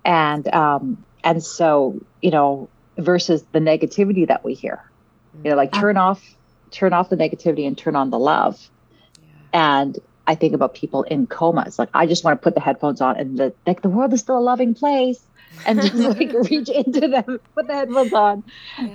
[0.04, 2.68] And um and so you know
[2.98, 4.82] versus the negativity that we hear.
[5.42, 6.22] You know like turn off
[6.70, 8.70] turn off the negativity and turn on the love.
[9.52, 11.78] And i think about people in comas.
[11.78, 14.20] Like i just want to put the headphones on and the like the world is
[14.20, 15.20] still a loving place
[15.66, 17.40] and just like reach into them.
[17.54, 18.44] Put the headphones on.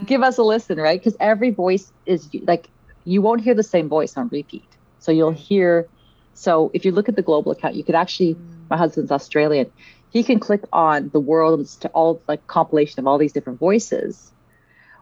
[0.06, 1.00] Give us a listen right?
[1.00, 2.70] Because every voice is like
[3.06, 4.68] you won't hear the same voice on repeat.
[5.00, 5.88] So you'll hear
[6.34, 8.70] so if you look at the global account you could actually mm.
[8.70, 9.72] my husband's australian.
[10.12, 14.32] He can click on the world to all like compilation of all these different voices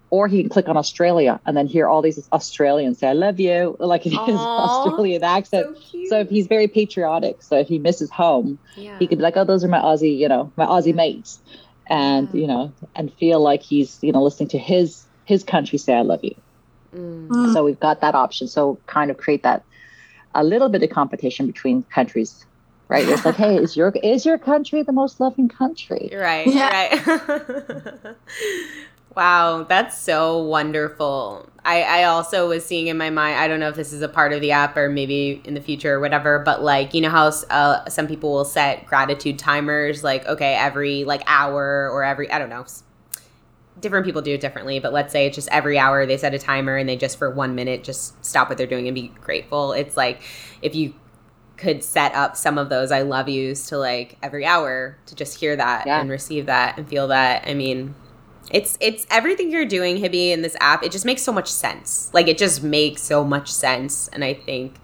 [0.10, 3.40] or he can click on australia and then hear all these australians say i love
[3.40, 7.68] you like in his Aw, australian accent so so if he's very patriotic so if
[7.68, 8.98] he misses home yeah.
[9.00, 11.42] he could be like, oh, those are my Aussie, you know, my Aussie mates,
[11.90, 12.42] and Yeah.
[12.42, 16.02] you know, and feel like he's, you know, listening to his his country say, I
[16.02, 16.36] love you.
[16.96, 17.54] Mm.
[17.54, 18.48] So we've got that option.
[18.48, 19.64] So kind of create that
[20.34, 22.46] a little bit of competition between countries,
[22.88, 23.08] right?
[23.08, 26.10] It's like, hey, is your is your country the most loving country?
[26.14, 26.70] Right, Yeah.
[26.70, 28.16] right.
[29.18, 31.50] wow, that's so wonderful.
[31.66, 34.08] I, I also was seeing in my mind, I don't know if this is a
[34.08, 37.10] part of the app or maybe in the future or whatever, but like, you know
[37.10, 42.32] how uh, some people will set gratitude timers, like, okay, every like hour or every,
[42.32, 42.66] I don't know,
[43.80, 46.40] different people do it differently, but let's say it's just every hour they set a
[46.40, 49.74] timer and they just for one minute just stop what they're doing and be grateful.
[49.74, 50.22] It's like
[50.62, 50.94] if you
[51.58, 55.40] could set up some of those I love yous to like every hour to just
[55.40, 56.00] hear that Yeah.
[56.00, 57.48] and receive that and feel that.
[57.48, 57.96] I mean,
[58.52, 60.84] it's it's everything you're doing, Hibby, in this app.
[60.84, 62.10] It just makes so much sense.
[62.14, 64.76] Like it just makes so much sense, and I think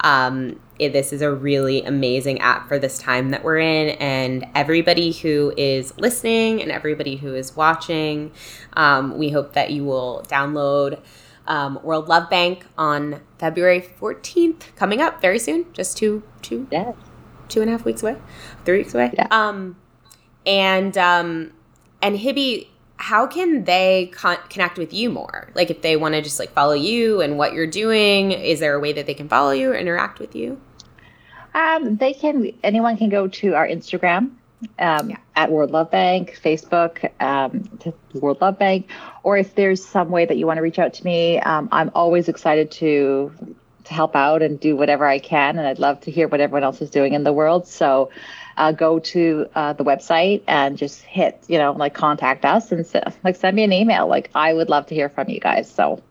[0.00, 3.90] um, it, this is a really amazing app for this time that we're in.
[4.00, 8.32] And everybody who is listening and everybody who is watching,
[8.74, 11.00] um, we hope that you will download
[11.46, 16.92] um, World Love Bank on February 14th, coming up very soon, just two, two, Yeah.
[17.48, 18.16] two and a half weeks away,
[18.64, 19.10] three weeks away.
[19.14, 19.28] Yeah.
[19.30, 19.76] Um,
[20.46, 21.52] and um,
[22.02, 25.50] and Hibby, how can they con- connect with you more?
[25.54, 28.74] Like if they want to just like follow you and what you're doing, is there
[28.74, 30.60] a way that they can follow you or interact with you?
[31.54, 32.52] Um, they can.
[32.62, 34.30] Anyone can go to our Instagram
[34.78, 35.16] um, Yeah.
[35.36, 38.88] at World Love Bank, Facebook, um, to World Love Bank,
[39.22, 41.90] or if there's some way that you want to reach out to me, um, I'm
[41.94, 43.32] always excited to
[43.84, 46.64] to help out and do whatever I can, and I'd love to hear what everyone
[46.64, 47.66] else is doing in the world.
[47.66, 48.10] So.
[48.56, 52.80] Uh, go to uh, the website and just hit, you know, like contact us and
[52.80, 54.06] s- like send me an email.
[54.06, 55.70] Like I would love to hear from you guys.
[55.70, 56.02] So,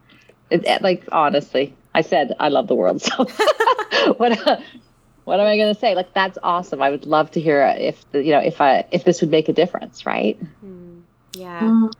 [0.50, 3.02] it, it- like honestly, I said I love the world.
[3.08, 3.26] So,
[4.18, 4.38] what
[5.26, 5.96] what am I going to say?
[5.96, 6.82] Like that's awesome.
[6.82, 9.48] I would love to hear if the, you know if I if this would make
[9.50, 10.38] a difference, right?
[11.36, 11.70] Yeah.
[11.70, 11.94] Mm.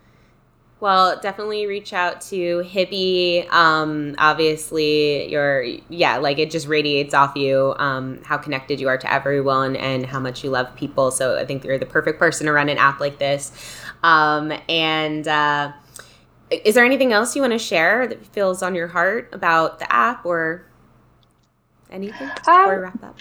[0.84, 3.50] Well, definitely reach out to Hibby.
[3.54, 8.98] Um, obviously, you're yeah, like it just radiates off you um, how connected you are
[8.98, 11.10] to everyone and how much you love people.
[11.10, 13.54] So I think you're the perfect person to run an app like this.
[14.04, 15.72] Um, and uh,
[16.52, 19.90] is there anything else you want to share that feels on your heart about the
[19.90, 20.66] app or
[21.92, 23.18] anything before we Um, wrap up?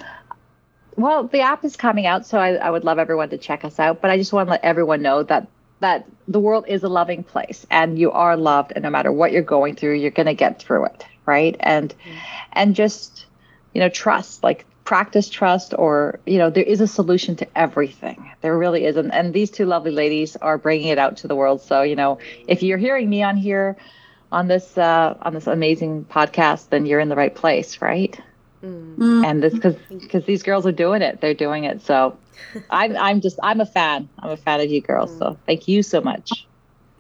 [0.97, 3.79] Well, the app is coming out, so I, I would love everyone to check us
[3.79, 4.03] out.
[4.03, 5.47] But I just want to let everyone know that
[5.83, 9.33] that the world is a loving place, and you are loved, and no matter what
[9.33, 11.57] you're going through, you're going to get through it, right?
[11.61, 11.95] And
[12.53, 13.27] and just
[13.75, 18.31] you know trust, like practice trust, or you know there is a solution to everything.
[18.41, 21.37] There really is, and, and these two lovely ladies are bringing it out to the
[21.37, 21.61] world.
[21.61, 23.77] So you know if you're hearing me on here
[24.31, 28.19] on this uh, on this amazing podcast, then you're in the right place, right?
[28.63, 29.25] Mm.
[29.25, 32.17] and this because because these girls are doing it they're doing it so
[32.71, 35.39] i'm i'm just i'm a fan i'm a fan of you girls so mm.
[35.47, 36.47] thank you so much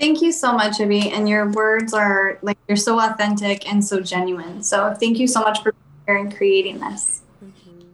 [0.01, 1.13] Thank you so much, Ibby.
[1.13, 4.61] And your words are like you're so authentic and so genuine.
[4.61, 7.23] So thank you so much for being here and creating this.
[7.45, 7.87] Mm-hmm.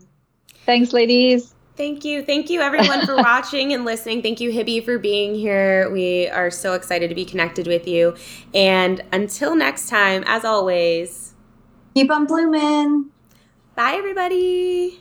[0.65, 2.25] thanks ladies Thank you.
[2.25, 4.21] Thank you, everyone, for watching and listening.
[4.21, 5.89] Thank you, Hibby, for being here.
[5.93, 8.17] We are so excited to be connected with you.
[8.53, 11.35] And until next time, as always,
[11.95, 13.11] Keep on blooming.
[13.77, 15.01] bye, everybody.